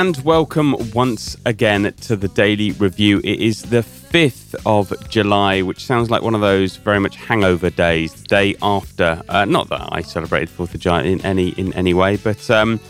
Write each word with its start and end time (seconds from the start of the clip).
And 0.00 0.16
welcome 0.24 0.74
once 0.92 1.36
again 1.44 1.92
to 2.00 2.16
the 2.16 2.28
Daily 2.28 2.72
Review. 2.72 3.18
It 3.18 3.38
is 3.38 3.60
the 3.60 3.82
5th 3.82 4.54
of 4.64 5.10
July, 5.10 5.60
which 5.60 5.84
sounds 5.84 6.08
like 6.08 6.22
one 6.22 6.34
of 6.34 6.40
those 6.40 6.76
very 6.76 6.98
much 6.98 7.16
hangover 7.16 7.68
days, 7.68 8.14
the 8.14 8.22
day 8.26 8.56
after. 8.62 9.20
Uh, 9.28 9.44
not 9.44 9.68
that 9.68 9.90
I 9.92 10.00
celebrated 10.00 10.48
4th 10.48 10.72
of 10.72 10.80
July 10.80 11.02
in 11.02 11.20
any 11.20 11.50
in 11.50 11.74
any 11.74 11.92
way, 11.92 12.16
but 12.16 12.50
um, 12.50 12.80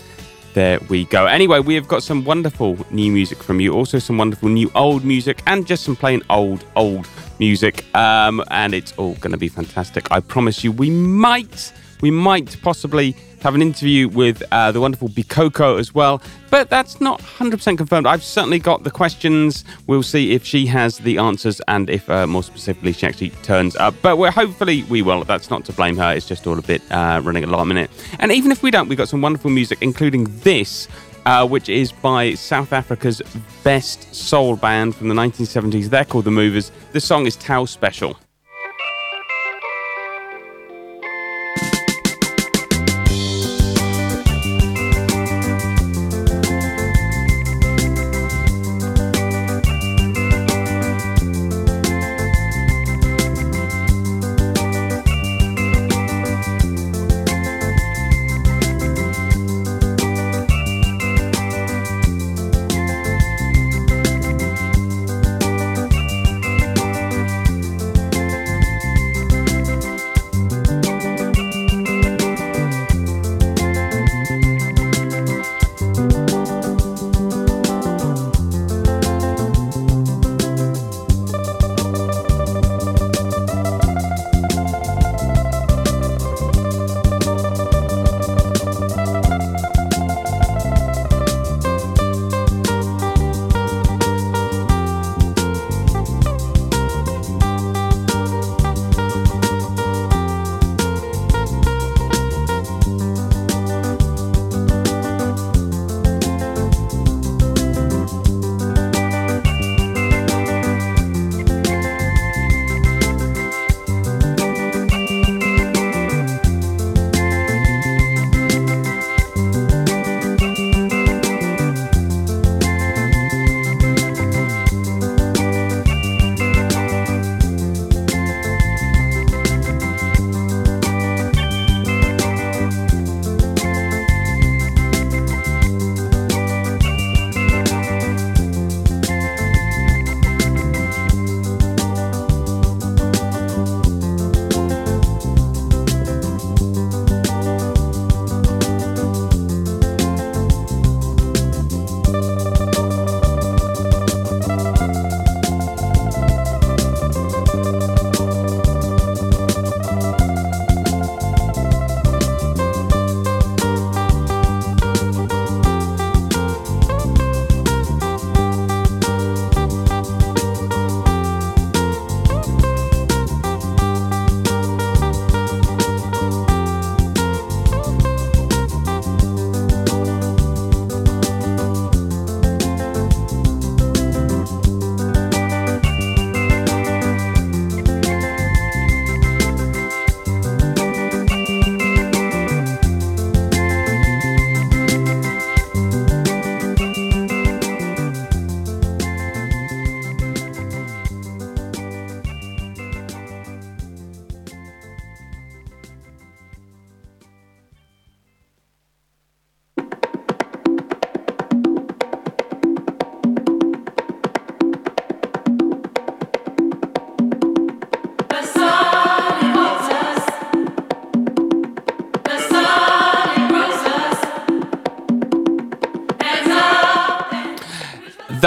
there 0.55 0.79
we 0.89 1.05
go. 1.07 1.27
Anyway, 1.27 1.59
we 1.59 1.75
have 1.75 1.89
got 1.89 2.05
some 2.05 2.25
wonderful 2.25 2.79
new 2.93 3.11
music 3.11 3.43
from 3.43 3.59
you, 3.59 3.75
also 3.75 3.99
some 3.99 4.17
wonderful 4.17 4.49
new 4.49 4.71
old 4.77 5.05
music, 5.05 5.43
and 5.49 5.67
just 5.67 5.83
some 5.83 5.97
plain 5.97 6.23
old, 6.31 6.65
old 6.77 7.09
music. 7.41 7.93
Um, 7.93 8.41
and 8.53 8.73
it's 8.73 8.93
all 8.93 9.15
going 9.15 9.33
to 9.33 9.37
be 9.37 9.49
fantastic. 9.49 10.13
I 10.13 10.21
promise 10.21 10.63
you, 10.63 10.71
we 10.71 10.91
might, 10.91 11.73
we 12.01 12.11
might 12.11 12.61
possibly 12.63 13.15
have 13.43 13.55
an 13.55 13.63
interview 13.63 14.09
with 14.09 14.43
uh, 14.53 14.71
the 14.73 14.81
wonderful 14.81 15.09
Bikoko 15.09 15.79
as 15.79 15.95
well, 15.95 16.21
but 16.51 16.69
that's 16.69 17.01
not 17.01 17.21
100% 17.21 17.79
confirmed. 17.79 18.07
I've 18.07 18.23
certainly 18.23 18.59
got 18.59 18.85
the 18.85 18.91
questions. 18.91 19.65
We'll 19.87 20.03
see 20.03 20.33
if 20.33 20.45
she 20.45 20.67
has 20.67 20.99
the 20.99 21.19
answers 21.19 21.61
and 21.69 21.89
if, 21.89 22.09
uh, 22.11 22.27
more 22.27 22.43
specifically, 22.43 22.93
she 22.93 23.07
actually 23.07 23.31
turns 23.43 23.77
up. 23.77 23.95
But 24.03 24.19
we're 24.19 24.31
hopefully 24.31 24.83
we 24.85 25.03
will. 25.03 25.25
That's 25.25 25.51
not 25.51 25.65
to 25.67 25.73
blame 25.73 25.97
her. 25.97 26.13
It's 26.13 26.29
just 26.29 26.47
all 26.47 26.59
a 26.59 26.63
bit 26.63 26.83
uh, 26.91 27.21
running 27.25 27.45
a 27.45 27.47
last 27.47 27.67
minute. 27.67 27.91
And 28.19 28.31
even 28.33 28.53
if 28.53 28.63
we 28.63 28.71
don't, 28.71 28.89
we've 28.89 28.99
got 28.99 29.09
some 29.09 29.23
wonderful 29.23 29.51
music, 29.51 29.79
including 29.81 30.25
this. 30.41 30.89
Uh, 31.27 31.47
which 31.47 31.69
is 31.69 31.93
by 31.93 32.33
South 32.33 32.73
Africa's 32.73 33.21
best 33.63 34.15
soul 34.15 34.57
band 34.57 34.95
from 34.95 35.09
the 35.09 35.15
1970s. 35.15 35.91
They're 35.91 36.07
called 36.07 36.25
The 36.25 36.31
Movers. 36.31 36.73
The 36.93 37.01
song 37.01 37.27
is 37.27 37.37
Tau 37.37 37.67
Special. 37.67 38.17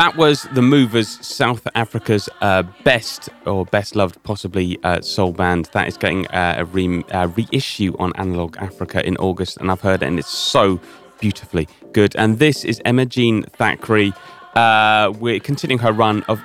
That 0.04 0.18
was 0.18 0.44
the 0.52 0.62
Movers, 0.62 1.08
South 1.26 1.66
Africa's 1.76 2.28
uh, 2.42 2.64
best 2.84 3.30
or 3.46 3.64
best 3.64 3.96
loved, 3.96 4.22
possibly 4.24 4.78
uh, 4.84 5.00
soul 5.00 5.32
band. 5.32 5.70
That 5.72 5.88
is 5.88 5.96
getting 5.96 6.28
uh, 6.28 6.56
a 6.58 6.66
re- 6.66 7.06
reissue 7.38 7.96
on 8.00 8.12
Analog 8.18 8.58
Africa 8.58 9.08
in 9.08 9.16
August, 9.16 9.56
and 9.56 9.72
I've 9.72 9.80
heard 9.80 10.04
it, 10.04 10.08
and 10.08 10.20
it's 10.20 10.28
so 10.28 10.82
beautifully 11.22 11.70
good. 11.94 12.18
And 12.18 12.38
this 12.38 12.66
is 12.66 12.82
Emma 12.84 13.06
Jean 13.06 13.44
Thackray. 13.44 14.14
Uh, 14.56 15.14
we're 15.22 15.40
continuing 15.40 15.80
her 15.80 15.94
run 15.94 16.24
of 16.24 16.42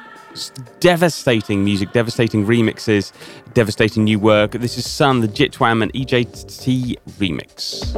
devastating 0.78 1.64
music, 1.64 1.90
devastating 1.90 2.46
remixes, 2.46 3.10
devastating 3.54 4.04
new 4.04 4.20
work. 4.20 4.52
This 4.52 4.78
is 4.78 4.88
Sun, 4.88 5.18
the 5.18 5.26
Jitwam 5.26 5.82
and 5.82 5.92
EJT 5.94 6.96
remix. 7.18 7.88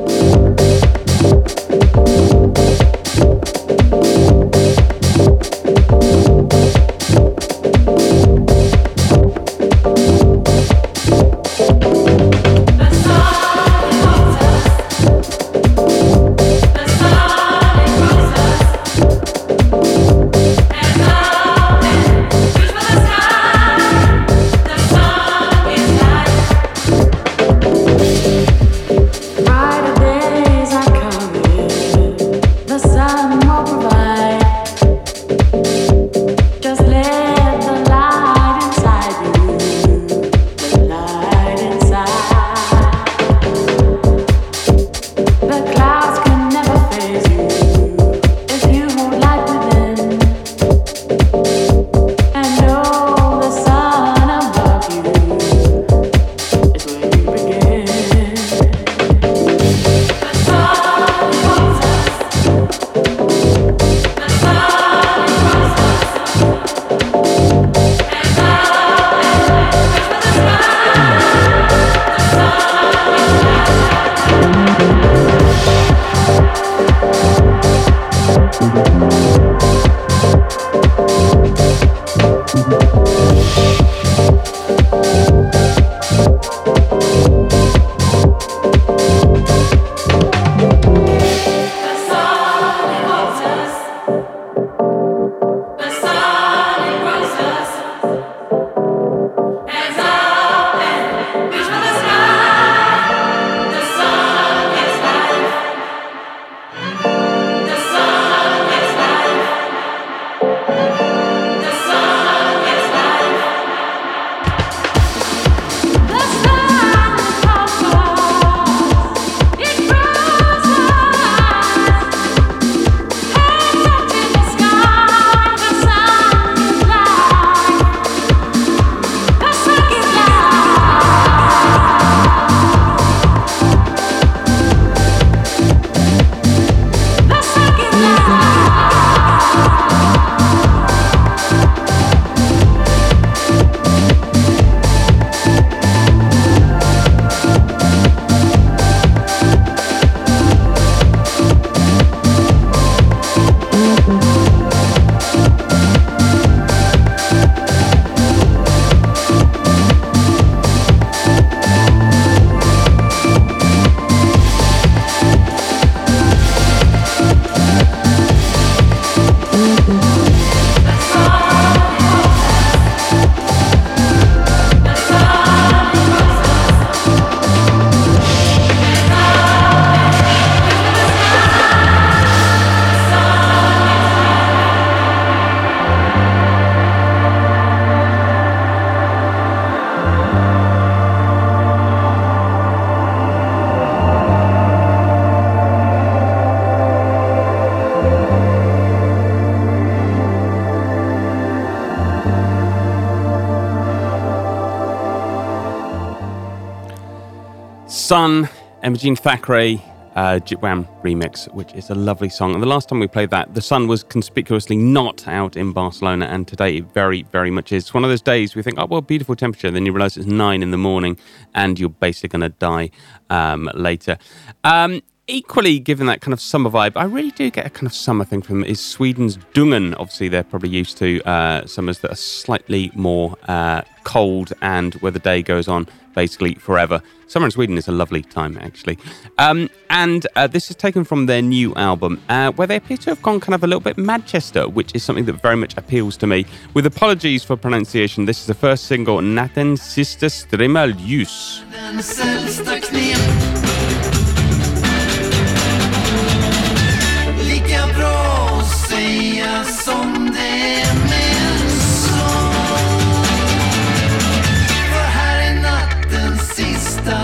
Sun, 208.11 208.49
Emma 208.83 208.97
Jean 208.97 209.15
Thackray, 209.15 209.81
uh, 210.17 210.41
Jitwam 210.41 210.85
remix, 211.05 211.47
which 211.55 211.73
is 211.75 211.91
a 211.91 211.95
lovely 211.95 212.29
song. 212.29 212.55
And 212.55 212.61
the 212.61 212.67
last 212.67 212.89
time 212.89 212.99
we 212.99 213.07
played 213.07 213.31
that, 213.31 213.55
the 213.55 213.63
sun 213.63 213.87
was 213.87 214.03
conspicuously 214.03 214.75
not 214.75 215.29
out 215.29 215.57
in 215.57 215.73
Barcelona, 215.73 216.27
and 216.27 216.49
today 216.49 216.79
it 216.79 216.93
very, 216.93 217.23
very 217.23 217.53
much 217.53 217.71
is. 217.71 217.85
It's 217.85 217.95
one 217.95 218.03
of 218.03 218.11
those 218.11 218.21
days 218.21 218.57
we 218.57 218.65
think, 218.65 218.81
oh, 218.81 218.87
well, 218.87 219.01
beautiful 219.01 219.37
temperature. 219.37 219.71
Then 219.71 219.87
you 219.87 219.93
realize 219.93 220.17
it's 220.17 220.27
nine 220.27 220.61
in 220.61 220.73
the 220.73 220.77
morning 220.77 221.19
and 221.55 221.79
you're 221.79 221.89
basically 221.89 222.31
going 222.37 222.51
to 222.51 222.59
die 222.59 222.91
um, 223.31 223.71
later. 223.75 224.19
Um, 224.65 225.03
equally, 225.29 225.79
given 225.79 226.09
that 226.09 226.21
kind 226.21 226.33
of 226.33 226.41
summer 226.41 226.69
vibe, 226.69 226.97
I 226.97 227.05
really 227.05 227.31
do 227.31 227.49
get 227.49 227.65
a 227.65 227.71
kind 227.71 227.87
of 227.87 227.95
summer 227.95 228.25
thing 228.25 228.43
from 228.43 228.65
is 228.65 228.85
Sweden's 228.85 229.37
Dungen. 229.55 229.95
Obviously, 230.01 230.27
they're 230.27 230.43
probably 230.43 230.71
used 230.71 230.99
to 230.99 231.23
uh, 231.29 231.65
summers 231.65 232.01
that 232.01 232.11
are 232.11 232.17
slightly 232.17 232.91
more 232.97 233.37
uh, 233.47 233.83
cold 234.03 234.53
and 234.63 234.95
where 234.95 235.13
the 235.13 235.21
day 235.21 235.43
goes 235.43 235.69
on 235.69 235.87
basically 236.15 236.55
forever. 236.55 237.03
Summer 237.27 237.47
in 237.47 237.51
Sweden 237.53 237.79
is 237.79 237.87
a 237.87 237.93
lovely 237.93 238.23
time, 238.23 238.59
actually. 238.61 238.99
Um, 239.39 239.71
and 239.89 240.27
uh, 240.37 240.47
this 240.47 240.71
is 240.71 240.77
taken 240.77 241.05
from 241.05 241.27
their 241.27 241.43
new 241.43 241.75
album, 241.75 242.21
uh, 242.29 242.51
where 242.53 242.67
they 242.67 242.77
appear 242.77 242.97
to 242.99 243.11
have 243.11 243.23
gone 243.23 243.41
kind 243.41 243.55
of 243.55 243.63
a 243.63 243.67
little 243.67 243.81
bit 243.81 243.97
Manchester, 243.97 244.69
which 244.69 244.95
is 244.95 245.05
something 245.05 245.27
that 245.27 245.41
very 245.41 245.57
much 245.57 245.77
appeals 245.77 246.17
to 246.19 246.27
me. 246.27 246.45
With 246.75 246.87
apologies 246.87 247.45
for 247.45 247.57
pronunciation, 247.57 248.25
this 248.25 248.41
is 248.41 248.47
the 248.47 248.55
first 248.55 248.85
single, 248.87 249.19
Natten 249.19 249.77
Sista 249.77 250.29
Strimmel 250.29 250.93
Ljus. 250.95 251.63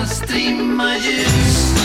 Strimma 0.06 0.94
ljus. 0.96 1.75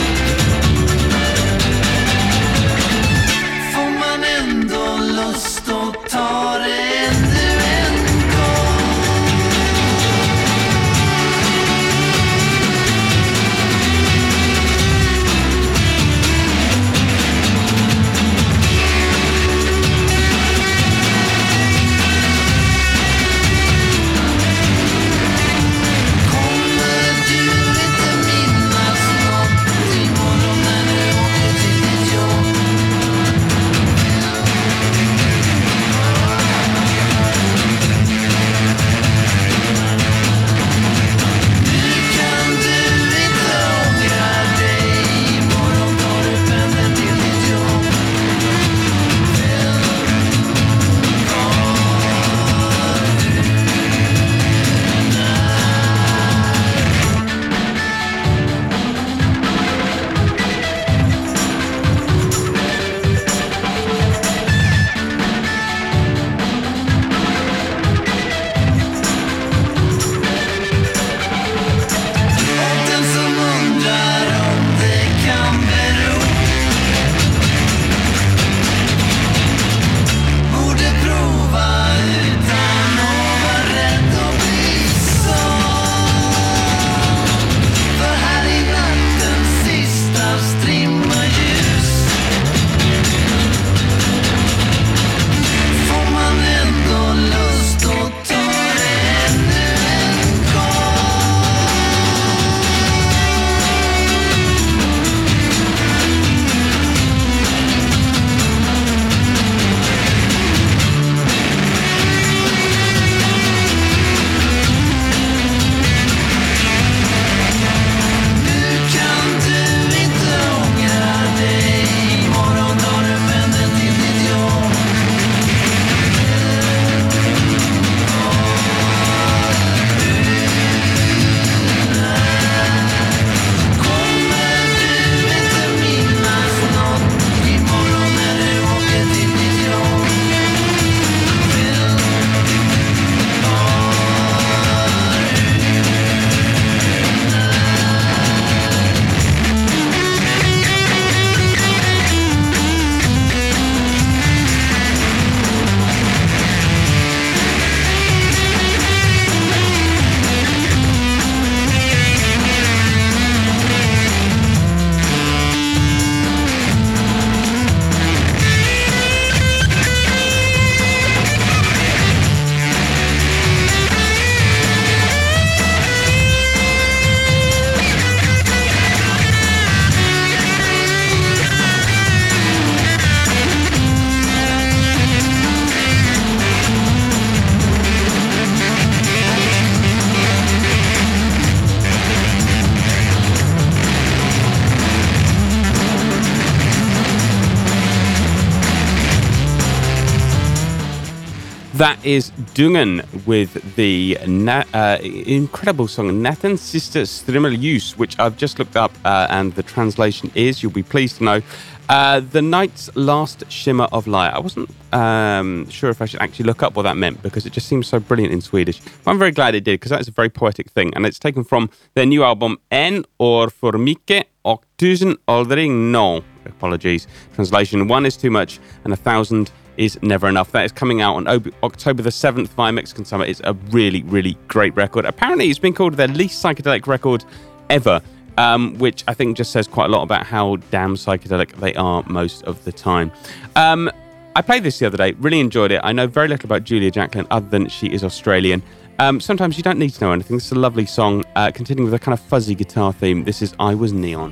Is 202.62 202.68
Dungen 202.68 203.26
with 203.26 203.76
the 203.76 204.18
na- 204.28 204.64
uh, 204.74 204.98
incredible 205.02 205.88
song 205.88 206.22
Nathan 206.22 206.58
Sister 206.58 207.06
Use, 207.50 207.98
which 207.98 208.20
I've 208.20 208.38
just 208.38 208.60
looked 208.60 208.76
up, 208.76 208.92
uh, 209.06 209.28
and 209.30 209.54
the 209.56 209.64
translation 209.64 210.32
is, 210.36 210.62
you'll 210.62 210.72
be 210.72 210.84
pleased 210.84 211.18
to 211.18 211.24
know, 211.24 211.42
uh, 211.90 212.20
the 212.20 212.42
night's 212.42 212.90
last 212.96 213.44
shimmer 213.52 213.88
of 213.92 214.08
light. 214.08 214.32
I 214.34 214.40
wasn't 214.40 214.70
um, 214.94 215.70
sure 215.70 215.90
if 215.90 216.02
I 216.02 216.06
should 216.06 216.22
actually 216.22 216.46
look 216.46 216.64
up 216.64 216.76
what 216.76 216.84
that 216.84 216.98
meant 216.98 217.22
because 217.22 217.46
it 217.46 217.54
just 217.54 217.68
seems 217.68 217.88
so 217.88 218.00
brilliant 218.00 218.34
in 218.34 218.42
Swedish. 218.42 218.80
But 219.04 219.12
I'm 219.12 219.20
very 219.20 219.32
glad 219.32 219.56
it 219.56 219.64
did 219.64 219.80
because 219.80 219.92
that 219.92 220.02
is 220.02 220.08
a 220.08 220.12
very 220.12 220.30
poetic 220.30 220.70
thing, 220.72 220.94
and 220.96 221.06
it's 221.06 221.20
taken 221.20 221.44
from 221.44 221.70
their 221.94 222.06
new 222.06 222.24
album 222.24 222.58
En 222.70 223.06
or 223.18 223.50
för 223.50 223.78
mycket 223.78 224.28
och 224.42 224.64
tusen 224.78 225.18
aldrig 225.26 225.72
no. 225.72 226.24
Apologies. 226.46 227.08
Translation: 227.36 227.88
One 227.92 228.08
is 228.08 228.18
too 228.18 228.32
much, 228.32 228.60
and 228.84 228.94
a 228.94 228.98
thousand 228.98 229.52
is 229.78 230.02
never 230.02 230.28
enough. 230.28 230.52
That 230.52 230.66
is 230.66 230.72
coming 230.72 231.02
out 231.02 231.16
on 231.16 231.52
October 231.64 232.04
the 232.04 232.10
7th 232.10 232.50
via 232.50 232.72
Mexican 232.72 233.06
Summer. 233.06 233.26
It's 233.26 233.42
a 233.44 233.54
really, 233.72 234.04
really 234.04 234.38
great 234.48 234.76
record. 234.76 235.06
Apparently, 235.06 235.50
it's 235.50 235.60
been 235.60 235.74
called 235.74 235.96
their 235.96 236.08
least 236.08 236.44
psychedelic 236.44 236.88
record 236.88 237.26
ever, 237.70 238.02
um, 238.38 238.78
which 238.78 239.04
I 239.08 239.14
think 239.14 239.38
just 239.38 239.52
says 239.52 239.68
quite 239.68 239.86
a 239.86 239.90
lot 239.90 240.04
about 240.04 240.26
how 240.26 240.58
damn 240.72 240.96
psychedelic 240.96 241.54
they 241.60 241.74
are 241.76 242.04
most 242.08 242.44
of 242.44 242.64
the 242.64 242.72
time. 242.72 243.12
Um, 243.56 243.90
I 244.36 244.42
played 244.42 244.64
this 244.64 244.80
the 244.80 244.86
other 244.86 244.98
day, 244.98 245.12
really 245.14 245.40
enjoyed 245.40 245.72
it. 245.72 245.82
I 245.84 245.92
know 245.92 246.08
very 246.08 246.28
little 246.28 246.48
about 246.48 246.64
Julia 246.64 246.90
Jacklin 246.90 247.28
other 247.32 247.50
than 247.50 247.68
she 247.68 247.88
is 247.88 248.04
Australian. 248.04 248.64
Um, 249.00 249.20
sometimes 249.20 249.58
you 249.58 249.64
don't 249.64 249.80
need 249.80 249.90
to 249.92 250.04
know 250.04 250.12
anything. 250.12 250.38
This 250.38 250.46
is 250.46 250.52
a 250.52 250.60
lovely 250.60 250.86
song, 250.86 251.26
uh, 251.36 251.52
continuing 251.52 251.86
with 251.90 252.00
a 252.00 252.04
kind 252.04 252.14
of 252.14 252.20
fuzzy 252.20 252.56
guitar 252.56 252.94
theme. 252.94 253.24
This 253.24 253.42
is 253.42 253.56
I 253.60 253.74
Was 253.74 253.92
Neon. 253.92 254.32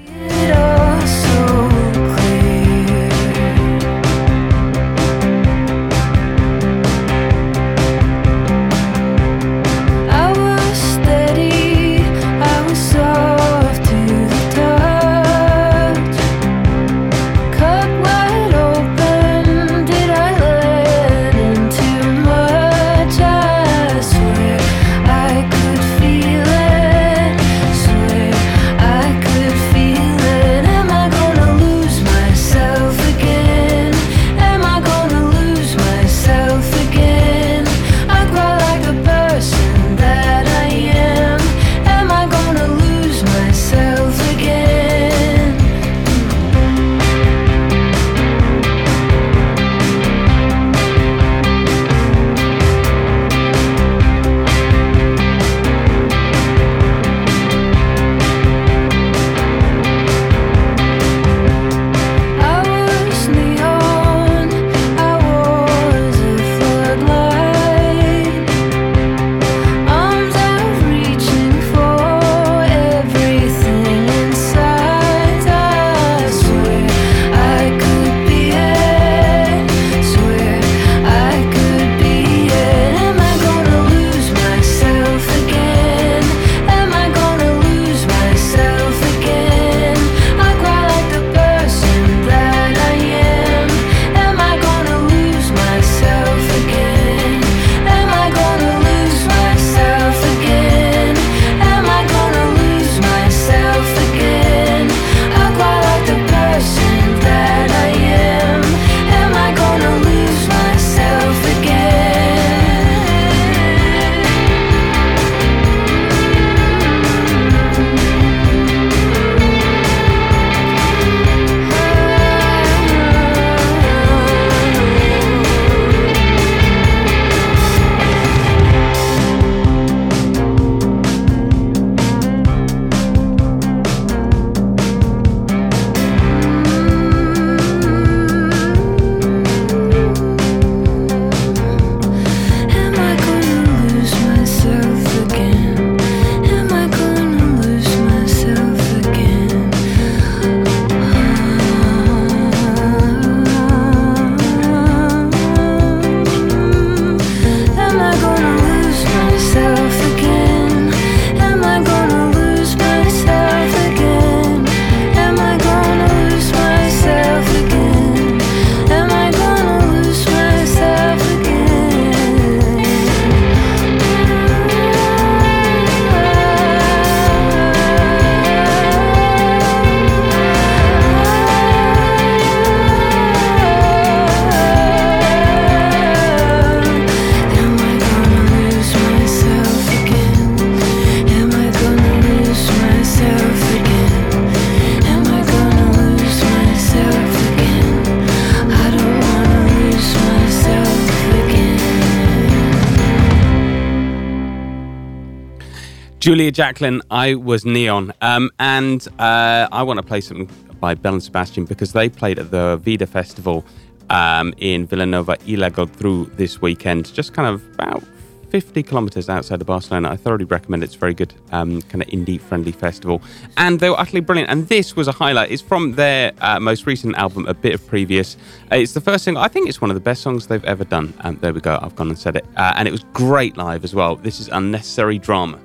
Julia 206.30 206.52
Jacklin, 206.52 207.02
I 207.10 207.34
was 207.34 207.66
Neon. 207.66 208.14
Um, 208.22 208.52
and 208.60 209.08
uh, 209.18 209.68
I 209.72 209.82
want 209.82 209.98
to 209.98 210.06
play 210.06 210.22
something 210.22 210.48
by 210.80 210.94
Belle 210.94 211.14
and 211.14 211.24
Sebastian 211.24 211.66
because 211.66 211.94
they 211.94 212.08
played 212.08 212.38
at 212.38 212.52
the 212.52 212.78
Vida 212.84 213.08
Festival 213.08 213.66
um, 214.12 214.54
in 214.58 214.88
Vilanova 214.88 215.40
i 215.48 215.56
la 215.56 215.70
Geltrú 215.70 216.30
this 216.38 216.62
weekend, 216.62 217.12
just 217.16 217.34
kind 217.34 217.48
of 217.48 217.68
about 217.74 218.04
50 218.52 218.84
kilometers 218.84 219.28
outside 219.28 219.60
of 219.60 219.66
Barcelona. 219.66 220.12
I 220.12 220.18
thoroughly 220.18 220.46
recommend 220.46 220.84
it. 220.84 220.86
It's 220.86 220.96
a 220.96 221.00
very 221.00 221.16
good, 221.16 221.34
um, 221.52 221.82
kind 221.82 222.04
of 222.04 222.08
indie 222.10 222.40
friendly 222.40 222.74
festival. 222.74 223.24
And 223.58 223.80
they 223.80 223.90
were 223.90 224.00
utterly 224.00 224.22
brilliant. 224.22 224.52
And 224.52 224.68
this 224.68 224.96
was 224.96 225.08
a 225.08 225.12
highlight. 225.12 225.50
It's 225.50 225.64
from 225.64 225.94
their 225.94 226.34
uh, 226.42 226.60
most 226.60 226.86
recent 226.86 227.16
album, 227.16 227.48
A 227.48 227.56
Bit 227.56 227.74
of 227.74 227.88
Previous. 227.88 228.38
It's 228.72 228.94
the 228.94 229.02
first 229.02 229.24
single. 229.24 229.42
I 229.42 229.48
think 229.48 229.68
it's 229.68 229.82
one 229.82 229.90
of 229.90 229.96
the 229.96 230.00
best 230.00 230.22
songs 230.22 230.46
they've 230.46 230.64
ever 230.66 230.84
done. 230.84 231.12
Um, 231.22 231.38
there 231.38 231.54
we 231.54 231.60
go. 231.60 231.80
I've 231.82 231.96
gone 231.96 232.10
and 232.10 232.20
said 232.20 232.36
it. 232.36 232.46
Uh, 232.56 232.74
and 232.76 232.88
it 232.88 232.92
was 232.92 233.04
great 233.14 233.58
live 233.58 233.84
as 233.84 233.96
well. 233.96 234.16
This 234.16 234.40
is 234.40 234.48
Unnecessary 234.50 235.18
Drama. 235.18 235.60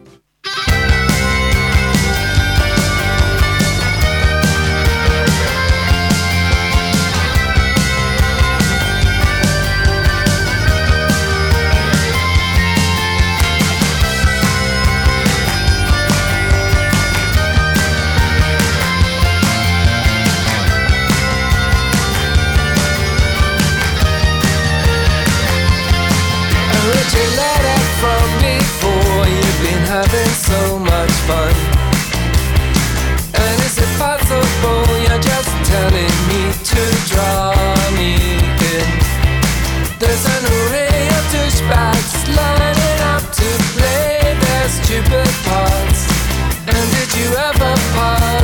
Yeah. 0.44 0.93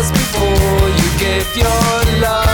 us 0.00 0.10
before 0.10 0.88
you 0.88 1.18
gave 1.18 1.56
your 1.56 2.20
love. 2.22 2.49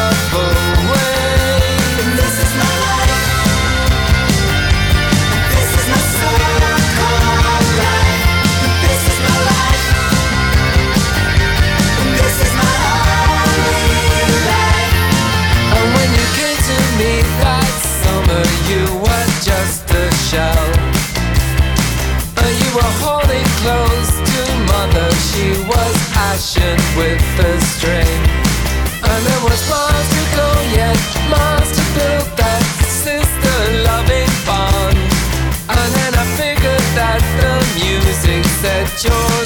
Was 26.36 26.54
with 26.98 27.24
the 27.38 27.60
strain. 27.72 28.20
And 29.08 29.20
there 29.24 29.42
was 29.48 29.60
miles 29.70 30.08
to 30.16 30.22
go 30.36 30.48
yet, 30.76 31.00
miles 31.32 31.70
to 31.72 31.84
build 31.96 32.28
that 32.36 32.62
sister 32.84 33.56
loving 33.88 34.32
bond. 34.44 34.98
And 35.72 35.88
then 35.96 36.12
I 36.14 36.24
figured 36.36 36.88
that 37.00 37.22
the 37.40 37.54
music 37.80 38.44
set 38.60 38.88
your 39.04 39.45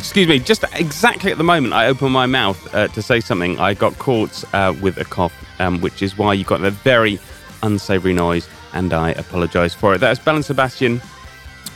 excuse 0.00 0.26
me. 0.26 0.38
Just 0.38 0.64
exactly 0.72 1.30
at 1.30 1.36
the 1.36 1.44
moment, 1.44 1.74
I 1.74 1.86
opened 1.86 2.12
my 2.12 2.24
mouth 2.24 2.74
uh, 2.74 2.88
to 2.88 3.02
say 3.02 3.20
something. 3.20 3.60
I 3.60 3.74
got 3.74 3.98
caught 3.98 4.42
uh, 4.54 4.74
with 4.80 4.96
a 4.96 5.04
cough, 5.04 5.34
um, 5.60 5.82
which 5.82 6.00
is 6.00 6.16
why 6.16 6.32
you 6.32 6.42
got 6.42 6.64
a 6.64 6.70
very 6.70 7.20
unsavoury 7.62 8.14
noise, 8.14 8.48
and 8.72 8.94
I 8.94 9.10
apologise 9.10 9.74
for 9.74 9.94
it. 9.94 9.98
That's 9.98 10.18
Belle 10.18 10.36
and 10.36 10.44
Sebastian 10.44 11.02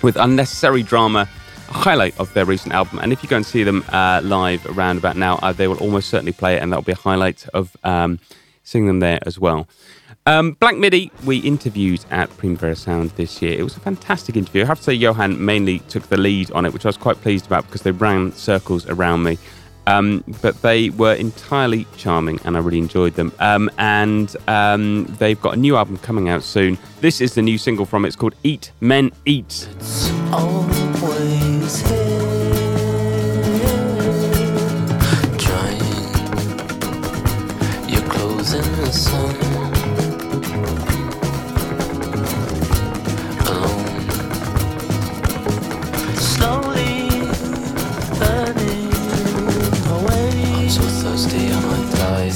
with 0.03 0.17
Unnecessary 0.17 0.83
Drama, 0.83 1.29
a 1.69 1.73
highlight 1.73 2.19
of 2.19 2.33
their 2.33 2.47
recent 2.47 2.73
album. 2.73 2.99
And 3.01 3.13
if 3.13 3.23
you 3.23 3.29
go 3.29 3.37
and 3.37 3.45
see 3.45 3.63
them 3.63 3.85
uh, 3.91 4.23
live 4.25 4.65
around 4.75 4.97
about 4.97 5.19
now, 5.19 5.37
uh, 5.43 5.53
they 5.53 5.69
will 5.69 5.79
almost 5.79 6.09
certainly 6.09 6.33
play 6.33 6.57
it, 6.57 6.63
and 6.63 6.73
that'll 6.73 6.83
be 6.83 6.93
a 6.93 6.97
highlight 6.97 7.47
of 7.49 7.77
um, 7.85 8.21
seeing 8.63 8.87
them 8.87 9.01
there 9.01 9.19
as 9.27 9.39
well. 9.39 9.69
Um, 10.27 10.53
Black 10.53 10.79
Midi, 10.79 11.11
we 11.27 11.37
interviewed 11.39 12.03
at 12.11 12.35
Primavera 12.39 12.75
Sound 12.75 13.11
this 13.11 13.43
year. 13.43 13.59
It 13.59 13.63
was 13.63 13.77
a 13.77 13.81
fantastic 13.81 14.39
interview. 14.39 14.63
I 14.63 14.67
have 14.67 14.79
to 14.79 14.85
say, 14.85 14.95
Johan 14.95 15.45
mainly 15.45 15.81
took 15.81 16.05
the 16.05 16.17
lead 16.17 16.51
on 16.53 16.65
it, 16.65 16.73
which 16.73 16.87
I 16.87 16.89
was 16.89 16.97
quite 16.97 17.21
pleased 17.21 17.45
about 17.45 17.67
because 17.67 17.83
they 17.83 17.91
ran 17.91 18.33
circles 18.33 18.89
around 18.89 19.23
me. 19.23 19.37
Um, 19.87 20.25
but 20.41 20.63
they 20.63 20.89
were 20.89 21.13
entirely 21.13 21.87
charming 21.99 22.41
and 22.47 22.57
I 22.57 22.61
really 22.61 22.79
enjoyed 22.79 23.13
them. 23.17 23.33
Um, 23.39 23.71
and 23.77 24.35
um, 24.49 25.05
they've 25.19 25.41
got 25.43 25.55
a 25.55 25.59
new 25.59 25.77
album 25.77 25.99
coming 25.99 26.31
out 26.31 26.43
soon. 26.43 26.79
This 27.03 27.21
is 27.21 27.35
the 27.35 27.43
new 27.43 27.59
single 27.59 27.85
from 27.85 28.07
it. 28.07 28.09
It's 28.09 28.17
called 28.17 28.35
Eat 28.43 28.73
Men 28.81 29.13
Eat. 29.27 29.69
sun. 38.95 39.54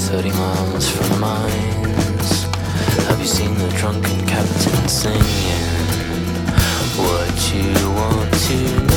30 0.09 0.31
miles 0.31 0.89
from 0.89 1.07
the 1.09 1.19
mines. 1.19 2.43
Have 3.05 3.19
you 3.19 3.27
seen 3.27 3.53
the 3.59 3.69
drunken 3.77 4.25
captain 4.25 4.87
singing? 4.87 5.21
What 6.97 7.53
you 7.53 7.91
want 7.91 8.33
to 8.33 8.88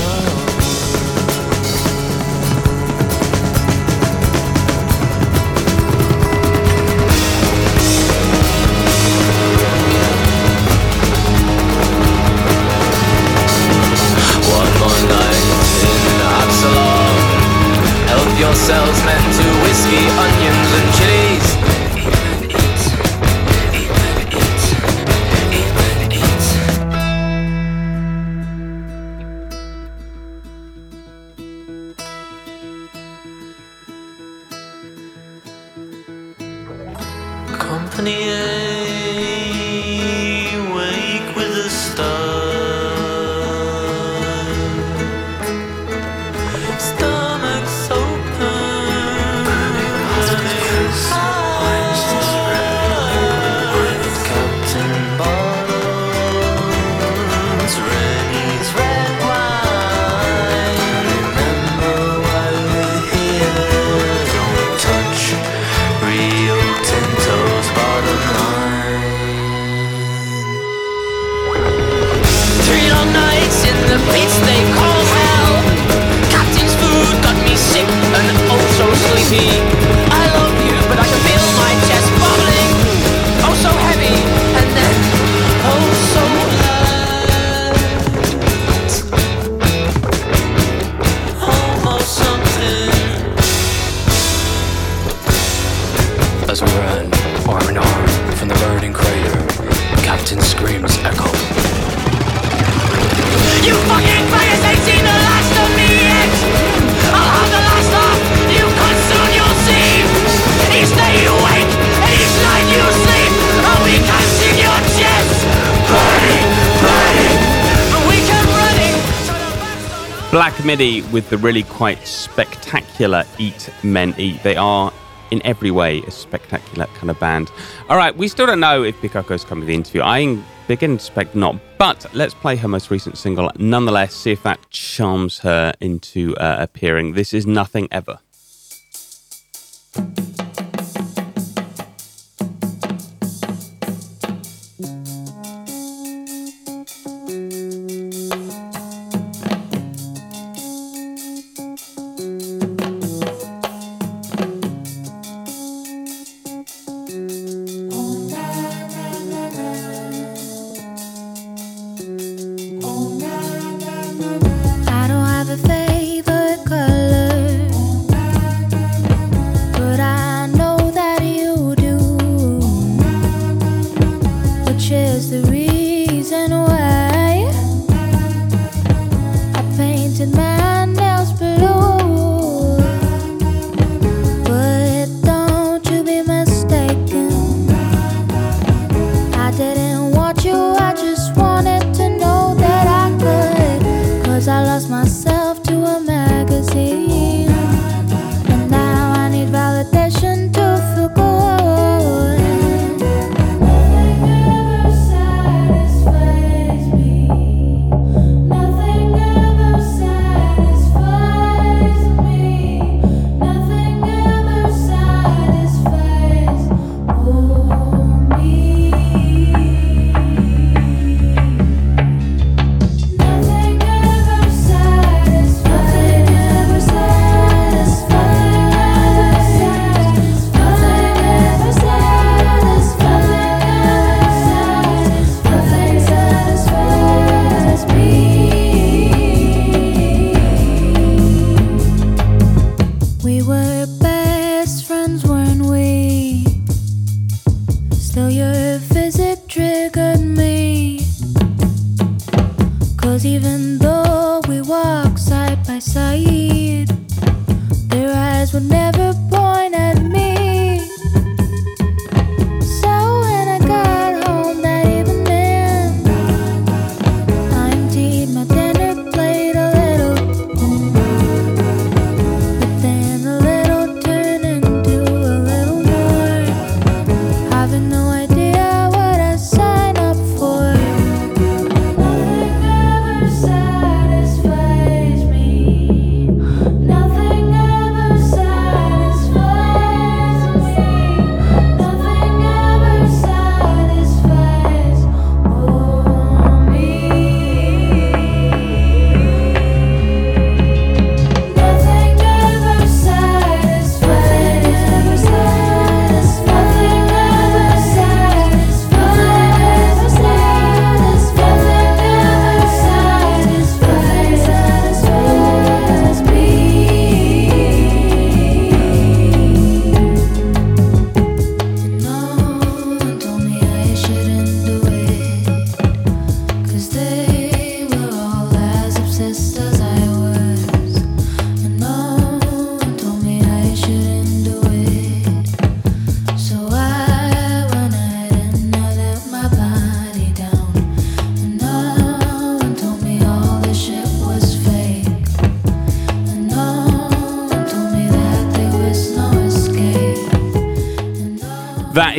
Midi 120.72 121.02
with 121.12 121.28
the 121.28 121.36
really 121.36 121.64
quite 121.64 121.98
spectacular 122.06 123.24
Eat 123.36 123.68
Men 123.82 124.14
Eat. 124.16 124.42
They 124.42 124.56
are, 124.56 124.90
in 125.30 125.44
every 125.44 125.70
way, 125.70 126.00
a 126.00 126.10
spectacular 126.10 126.86
kind 126.94 127.10
of 127.10 127.20
band. 127.20 127.52
All 127.90 127.98
right, 127.98 128.16
we 128.16 128.26
still 128.26 128.46
don't 128.46 128.58
know 128.58 128.82
if 128.82 128.96
Bikoko's 129.02 129.44
coming 129.44 129.64
to 129.64 129.66
the 129.66 129.74
interview. 129.74 130.00
I 130.00 130.42
begin 130.68 130.96
to 130.96 130.98
suspect 130.98 131.34
not, 131.34 131.56
but 131.76 132.06
let's 132.14 132.32
play 132.32 132.56
her 132.56 132.68
most 132.68 132.90
recent 132.90 133.18
single 133.18 133.50
nonetheless, 133.58 134.14
see 134.14 134.32
if 134.32 134.42
that 134.44 134.70
charms 134.70 135.40
her 135.40 135.74
into 135.82 136.34
uh, 136.36 136.56
appearing. 136.60 137.12
This 137.12 137.34
is 137.34 137.46
Nothing 137.46 137.86
Ever. 137.90 138.18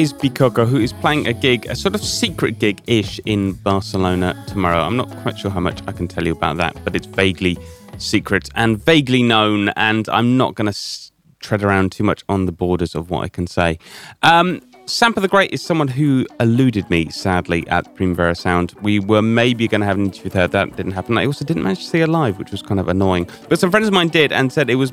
Is 0.04 0.12
Bikoko, 0.12 0.68
who 0.68 0.80
is 0.80 0.92
playing 0.92 1.28
a 1.28 1.34
gig, 1.34 1.66
a 1.68 1.76
sort 1.78 1.96
of 1.96 2.04
secret 2.04 2.60
gig 2.60 2.82
ish 2.88 3.22
in 3.26 3.54
Barcelona 3.54 4.36
tomorrow. 4.50 4.80
I'm 4.80 4.98
not 4.98 5.10
quite 5.22 5.38
sure 5.38 5.50
how 5.50 5.62
much 5.62 5.80
I 5.88 5.94
can 5.94 6.10
tell 6.10 6.26
you 6.26 6.34
about 6.34 6.58
that, 6.58 6.76
but 6.84 6.94
it's 6.94 7.06
vaguely 7.06 7.58
secret 8.00 8.50
and 8.54 8.78
vaguely 8.78 9.24
known, 9.24 9.70
and 9.70 10.10
I'm 10.10 10.36
not 10.36 10.56
going 10.56 10.66
to 10.66 10.72
s- 10.72 11.14
tread 11.40 11.64
around 11.64 11.94
too 11.94 12.04
much 12.04 12.22
on 12.28 12.48
the 12.48 12.52
borders 12.52 12.96
of 12.96 13.10
what 13.12 13.24
I 13.24 13.30
can 13.30 13.48
say. 13.48 13.80
Um, 14.24 14.60
Sampa 14.88 15.22
the 15.22 15.30
Great 15.30 15.54
is 15.54 15.62
someone 15.62 15.88
who 15.88 16.28
eluded 16.42 16.90
me, 16.90 17.10
sadly, 17.10 17.66
at 17.70 17.96
Primavera 17.96 18.36
Sound. 18.36 18.74
We 18.82 19.00
were 19.00 19.22
maybe 19.22 19.70
going 19.70 19.80
to 19.80 19.88
have 19.88 19.98
an 19.98 20.04
interview 20.08 20.26
with 20.26 20.34
her. 20.34 20.50
That 20.50 20.76
didn't 20.76 20.92
happen. 20.92 21.18
I 21.18 21.26
also 21.26 21.46
didn't 21.46 21.64
manage 21.64 21.80
to 21.80 21.86
see 21.86 22.00
her 22.02 22.08
live, 22.08 22.38
which 22.40 22.52
was 22.52 22.62
kind 22.62 22.82
of 22.82 22.90
annoying. 22.90 23.30
But 23.48 23.58
some 23.58 23.72
friends 23.72 23.88
of 23.88 23.94
mine 23.94 24.10
did 24.10 24.34
and 24.34 24.52
said 24.52 24.70
it 24.70 24.76
was 24.76 24.92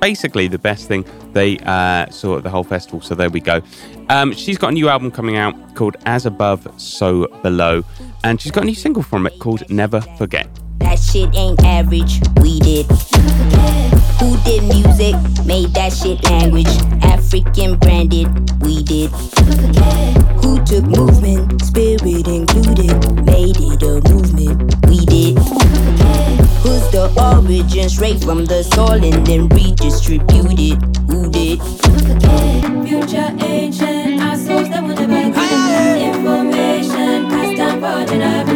basically 0.00 0.48
the 0.48 0.58
best 0.58 0.88
thing 0.88 1.04
they 1.32 1.58
uh, 1.58 2.08
saw 2.10 2.38
at 2.38 2.42
the 2.42 2.50
whole 2.50 2.64
festival. 2.64 3.00
So 3.00 3.14
there 3.14 3.30
we 3.30 3.40
go. 3.40 3.62
Um, 4.08 4.32
she's 4.32 4.58
got 4.58 4.68
a 4.68 4.72
new 4.72 4.88
album 4.88 5.10
coming 5.10 5.36
out 5.36 5.74
called 5.74 5.96
As 6.06 6.26
Above, 6.26 6.68
So 6.80 7.26
Below. 7.42 7.84
And 8.24 8.40
she's 8.40 8.52
got 8.52 8.64
a 8.64 8.66
new 8.66 8.74
single 8.74 9.02
from 9.02 9.26
it 9.26 9.38
called 9.38 9.68
Never 9.70 10.00
Forget. 10.18 10.48
That 10.78 10.98
shit 10.98 11.34
ain't 11.34 11.62
average, 11.64 12.20
we 12.40 12.60
did. 12.60 12.86
Who 14.20 14.36
did 14.44 14.62
music? 14.64 15.14
Made 15.44 15.74
that 15.74 15.92
shit 15.92 16.22
language. 16.24 16.66
African 17.02 17.76
branded, 17.78 18.28
we 18.62 18.82
did. 18.82 19.10
Who 20.42 20.64
took 20.64 20.84
movement? 20.84 21.60
Spirit 21.62 22.26
included. 22.26 23.24
Made 23.24 23.56
it 23.58 23.82
a 23.82 24.00
movement, 24.12 24.74
we 24.86 25.04
did. 25.06 25.38
Who's 26.76 26.90
the 26.90 27.08
origin? 27.16 27.88
Straight 27.88 28.22
from 28.22 28.44
the 28.44 28.62
soil 28.62 29.02
and 29.02 29.26
then 29.26 29.48
redistributed. 29.48 30.76
Who 31.08 31.30
did? 31.30 31.62
Future 32.86 33.34
ancient, 33.40 34.20
our 34.20 34.36
souls 34.36 34.68
that 34.68 34.82
will 34.82 34.94
never 34.94 35.32
get 35.32 36.14
information 36.14 37.30
passed 37.30 37.56
down 37.56 37.80
for 37.80 38.12
generation. 38.12 38.55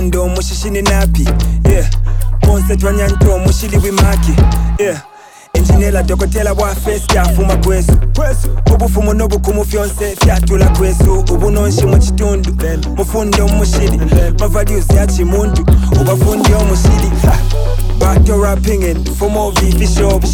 Kando 0.00 0.28
mushishini 0.28 0.82
napi. 0.82 1.28
Yeah. 1.70 1.90
Ponse 2.40 2.76
twanyanto 2.76 3.38
mushili 3.38 3.76
wimaki 3.78 4.32
yeah. 4.78 5.00
Enjinela 5.54 6.02
dokotela 6.02 6.54
bwaffe 6.54 6.98
syafuma 7.12 7.56
kwesu. 7.56 7.92
Obufumu 8.74 9.12
n'obukumu 9.14 9.64
fyonse 9.64 10.16
fyatula 10.24 10.66
kwesu. 10.68 11.24
Ubunonshi 11.32 11.86
mu 11.86 11.98
kitundu 11.98 12.56
mufunde 12.96 13.42
omushiri 13.42 14.00
mavalyusi 14.40 14.96
ya 14.96 15.06
kimuntu 15.06 15.66
obafundi 16.00 16.52
omushiri 16.54 17.10
Ha! 17.26 17.36
bato 17.98 18.42
rappingin 18.42 19.04
fumo 19.18 19.50
vifi 19.50 19.86
shop 19.86 20.24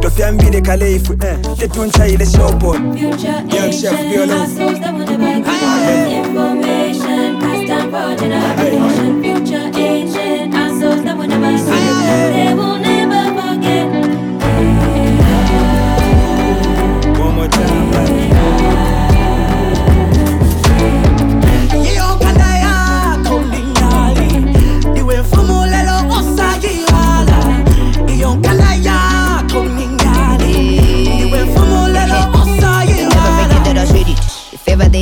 tofyambire 0.00 0.60
kaleifu 0.60 1.12
eh. 1.12 1.38
tetunchaile 1.58 2.26
shopon 2.26 2.92
Future 2.92 3.28
Young 3.28 3.72
Chef 3.72 3.92
ancient, 3.92 4.14
Piolo. 4.14 4.40
our 4.40 4.46
souls 4.46 4.80
that 4.80 4.94
will 4.94 5.18
never 5.18 6.16
information. 6.18 7.40
Passed 7.40 7.66
down 7.66 7.90
for 7.90 8.16
generation. 8.20 9.05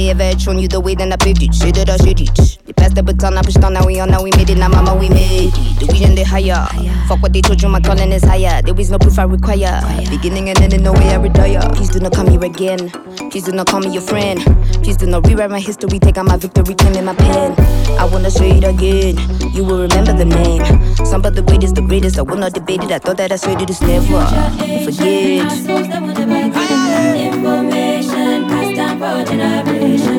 They 0.05 0.11
ever 0.11 0.25
had 0.25 0.41
shown 0.41 0.59
you 0.59 0.69
the 0.69 0.81
way, 0.81 0.95
then 0.95 1.13
I 1.13 1.17
paved 1.17 1.43
it. 1.43 1.55
Say 1.55 1.71
that 1.73 1.89
I 1.89 1.97
said 1.97 2.21
it. 2.21 2.59
You 2.67 2.75
passed 2.75 2.95
the 2.95 3.03
baton, 3.03 3.39
I 3.39 3.43
pushed 3.43 3.63
on, 3.65 3.73
now 3.73 3.87
we 3.87 3.99
on, 4.01 4.11
now 4.11 4.23
we 4.23 4.31
made 4.33 4.51
it. 4.51 4.59
Now 4.59 4.69
mama, 4.69 4.95
we 4.95 5.09
made 5.09 5.49
it. 5.49 5.55
The 5.81 5.87
vision 5.87 6.15
they 6.15 6.23
higher. 6.25 6.67
Fuck 7.09 7.23
what 7.23 7.33
they 7.33 7.41
told 7.41 7.63
you, 7.63 7.69
my 7.69 7.81
calling 7.81 8.13
is 8.13 8.23
higher. 8.23 8.61
There 8.61 8.79
is 8.79 8.91
no 8.91 8.99
proof 8.99 9.19
I 9.19 9.23
require. 9.23 9.81
Beginning 10.11 10.51
and 10.51 10.61
ending, 10.61 10.83
no 10.83 10.93
way 10.93 11.09
I 11.09 11.17
retire. 11.17 11.61
Please 11.73 11.89
do 11.89 12.01
not 12.01 12.13
call 12.13 12.25
me 12.25 12.37
again. 12.37 12.91
Please 13.31 13.45
do 13.45 13.53
not 13.53 13.67
call 13.67 13.81
me 13.81 13.93
your 13.93 14.03
friend. 14.03 14.41
Please 14.85 14.99
do 14.99 15.07
not 15.07 15.27
rewrite 15.27 15.51
my 15.51 15.61
history. 15.61 15.99
Take 15.99 16.19
out 16.19 16.27
my 16.27 16.37
victory, 16.37 16.75
claim 16.75 16.97
in 16.97 17.07
my 17.07 17.15
pen. 17.15 17.55
I 17.99 18.05
wanna 18.05 18.31
say 18.31 18.59
it 18.59 18.65
again. 18.65 19.17
You 19.55 19.65
will 19.65 19.81
remember 19.89 20.13
the 20.13 20.27
name. 20.27 20.65
Some 21.07 21.25
of 21.25 21.35
the 21.35 21.43
greatest, 21.43 21.77
the 21.77 21.83
greatest. 21.83 22.19
I 22.19 22.23
will 22.23 22.37
not 22.37 22.53
debate 22.53 22.83
it. 22.85 22.93
I 22.93 22.99
thought 22.99 23.17
that 23.17 23.33
I 23.33 23.37
said 23.37 23.63
it 23.63 23.71
is 23.71 23.81
never 23.81 24.21
forget. 24.85 26.24
Down 29.05 29.27
for 29.27 29.33
generation. 29.33 30.14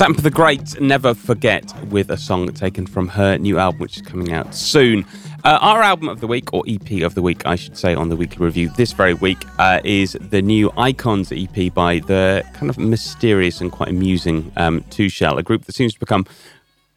Sampa 0.00 0.22
the 0.22 0.30
Great, 0.30 0.80
Never 0.80 1.12
Forget, 1.12 1.74
with 1.88 2.08
a 2.08 2.16
song 2.16 2.50
taken 2.54 2.86
from 2.86 3.06
her 3.08 3.36
new 3.36 3.58
album, 3.58 3.80
which 3.80 3.96
is 3.96 4.02
coming 4.02 4.32
out 4.32 4.54
soon. 4.54 5.04
Uh, 5.44 5.58
our 5.60 5.82
album 5.82 6.08
of 6.08 6.20
the 6.20 6.26
week, 6.26 6.54
or 6.54 6.64
EP 6.66 7.02
of 7.02 7.14
the 7.14 7.20
week, 7.20 7.44
I 7.44 7.54
should 7.54 7.76
say, 7.76 7.94
on 7.94 8.08
the 8.08 8.16
weekly 8.16 8.46
review 8.46 8.70
this 8.78 8.92
very 8.92 9.12
week, 9.12 9.44
uh, 9.58 9.80
is 9.84 10.16
the 10.18 10.40
new 10.40 10.72
Icons 10.78 11.30
EP 11.32 11.74
by 11.74 11.98
the 11.98 12.42
kind 12.54 12.70
of 12.70 12.78
mysterious 12.78 13.60
and 13.60 13.70
quite 13.70 13.90
amusing 13.90 14.50
um, 14.56 14.82
Two 14.88 15.10
Shell, 15.10 15.36
a 15.36 15.42
group 15.42 15.66
that 15.66 15.74
seems 15.74 15.92
to 15.92 16.00
become 16.00 16.24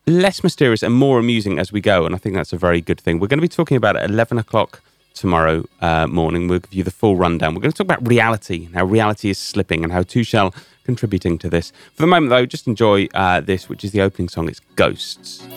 less 0.07 0.41
mysterious 0.41 0.81
and 0.81 0.95
more 0.95 1.19
amusing 1.19 1.59
as 1.59 1.73
we 1.73 1.81
go, 1.81 2.05
and 2.05 2.15
I 2.15 2.17
think 2.17 2.35
that's 2.35 2.53
a 2.53 2.57
very 2.57 2.79
good 2.79 3.01
thing. 3.01 3.19
We're 3.19 3.27
going 3.27 3.39
to 3.39 3.41
be 3.41 3.49
talking 3.49 3.75
about 3.75 3.97
it 3.97 4.03
at 4.03 4.11
11 4.11 4.37
o'clock 4.37 4.81
tomorrow 5.13 5.65
uh, 5.81 6.07
morning. 6.07 6.47
We'll 6.47 6.59
give 6.59 6.73
you 6.73 6.83
the 6.83 6.91
full 6.91 7.15
rundown. 7.15 7.55
We're 7.55 7.61
going 7.61 7.71
to 7.71 7.77
talk 7.77 7.85
about 7.85 8.07
reality, 8.07 8.69
how 8.73 8.85
reality 8.85 9.29
is 9.29 9.37
slipping, 9.37 9.83
and 9.83 9.91
how 9.91 10.03
Two 10.03 10.23
Shell 10.23 10.53
contributing 10.83 11.37
to 11.39 11.49
this. 11.49 11.71
For 11.93 12.03
the 12.03 12.07
moment, 12.07 12.29
though, 12.29 12.45
just 12.45 12.67
enjoy 12.67 13.07
uh, 13.13 13.41
this, 13.41 13.69
which 13.69 13.83
is 13.83 13.91
the 13.91 14.01
opening 14.01 14.29
song. 14.29 14.49
It's 14.49 14.61
Ghosts. 14.75 15.47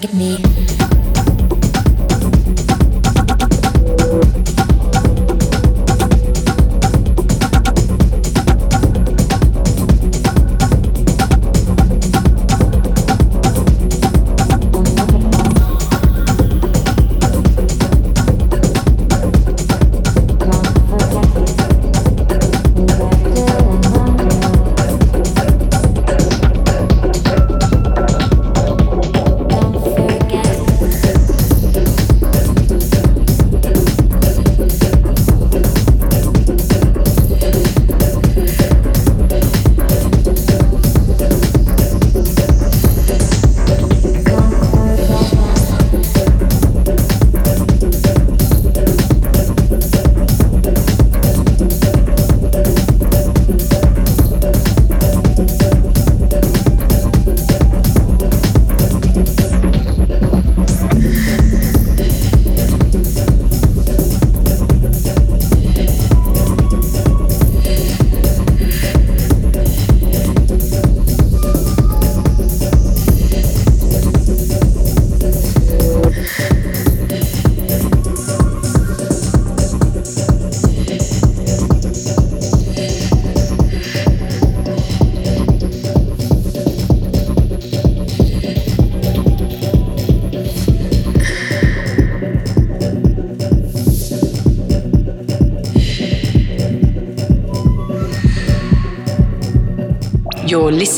Don't 0.00 0.14
me. 0.14 0.79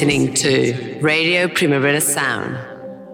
Listening 0.02 0.34
to 0.34 0.98
Radio 1.00 1.46
Primavera 1.46 2.00
Sound, 2.00 2.58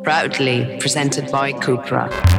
proudly 0.05 0.78
presented 0.80 1.30
by 1.30 1.53
Cupra. 1.53 2.38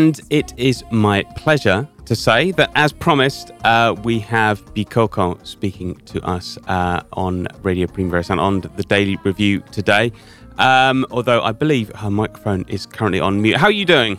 And 0.00 0.18
it 0.30 0.54
is 0.56 0.82
my 0.90 1.24
pleasure 1.36 1.86
to 2.06 2.16
say 2.16 2.52
that, 2.52 2.70
as 2.74 2.90
promised, 2.90 3.50
uh, 3.64 3.94
we 4.02 4.18
have 4.20 4.64
Bikoko 4.74 5.46
speaking 5.46 5.96
to 6.06 6.22
us 6.22 6.56
uh, 6.68 7.02
on 7.12 7.46
Radio 7.62 7.86
Primavera 7.86 8.24
Sound 8.24 8.40
on 8.40 8.60
the 8.76 8.82
Daily 8.82 9.18
Review 9.24 9.60
today. 9.72 10.10
Um, 10.56 11.04
although 11.10 11.42
I 11.42 11.52
believe 11.52 11.94
her 11.96 12.10
microphone 12.10 12.64
is 12.66 12.86
currently 12.86 13.20
on 13.20 13.42
mute. 13.42 13.58
How 13.58 13.66
are 13.66 13.70
you 13.70 13.84
doing? 13.84 14.18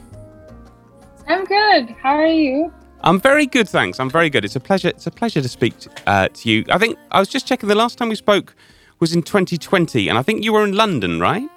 I'm 1.27 1.45
good. 1.45 1.89
How 1.99 2.15
are 2.15 2.27
you? 2.27 2.71
I'm 3.03 3.19
very 3.19 3.47
good, 3.47 3.67
thanks. 3.67 3.99
I'm 3.99 4.11
very 4.11 4.29
good. 4.29 4.45
It's 4.45 4.55
a 4.55 4.59
pleasure. 4.59 4.89
It's 4.89 5.07
a 5.07 5.11
pleasure 5.11 5.41
to 5.41 5.49
speak 5.49 5.73
uh, 6.05 6.27
to 6.31 6.47
you. 6.47 6.63
I 6.69 6.77
think 6.77 6.99
I 7.09 7.17
was 7.17 7.27
just 7.27 7.47
checking. 7.47 7.69
The 7.69 7.73
last 7.73 7.97
time 7.97 8.09
we 8.09 8.15
spoke 8.15 8.53
was 8.99 9.15
in 9.15 9.23
2020, 9.23 10.09
and 10.09 10.19
I 10.19 10.21
think 10.21 10.43
you 10.43 10.53
were 10.53 10.63
in 10.63 10.73
London, 10.73 11.19
right? 11.19 11.49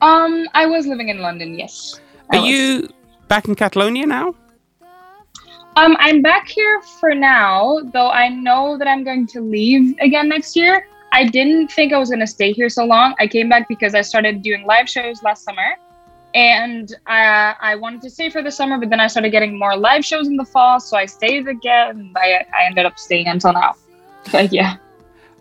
Um, 0.00 0.48
I 0.52 0.66
was 0.66 0.88
living 0.88 1.10
in 1.10 1.20
London. 1.20 1.56
Yes. 1.56 2.00
I 2.30 2.38
Are 2.38 2.46
you 2.46 2.88
back 3.28 3.48
in 3.48 3.54
Catalonia 3.54 4.06
now? 4.06 4.34
Um, 5.74 5.96
I'm 6.00 6.20
back 6.20 6.48
here 6.48 6.82
for 7.00 7.14
now, 7.14 7.80
though 7.92 8.10
I 8.10 8.28
know 8.28 8.76
that 8.76 8.86
I'm 8.86 9.04
going 9.04 9.26
to 9.28 9.40
leave 9.40 9.96
again 10.00 10.28
next 10.28 10.54
year. 10.54 10.86
I 11.12 11.24
didn't 11.26 11.68
think 11.68 11.92
I 11.92 11.98
was 11.98 12.10
going 12.10 12.20
to 12.20 12.26
stay 12.26 12.52
here 12.52 12.68
so 12.68 12.84
long. 12.84 13.14
I 13.18 13.26
came 13.26 13.48
back 13.48 13.68
because 13.68 13.94
I 13.94 14.02
started 14.02 14.42
doing 14.42 14.66
live 14.66 14.88
shows 14.88 15.22
last 15.22 15.44
summer, 15.44 15.76
and 16.34 16.92
uh, 17.06 17.54
I 17.60 17.74
wanted 17.76 18.02
to 18.02 18.10
stay 18.10 18.28
for 18.28 18.42
the 18.42 18.50
summer, 18.50 18.78
but 18.78 18.90
then 18.90 19.00
I 19.00 19.06
started 19.06 19.30
getting 19.30 19.58
more 19.58 19.76
live 19.76 20.04
shows 20.04 20.26
in 20.26 20.36
the 20.36 20.44
fall, 20.44 20.78
so 20.78 20.96
I 20.96 21.06
stayed 21.06 21.48
again. 21.48 22.12
I, 22.16 22.44
I 22.58 22.66
ended 22.66 22.84
up 22.84 22.98
staying 22.98 23.28
until 23.28 23.52
now. 23.52 23.74
But 24.30 24.52
yeah. 24.52 24.76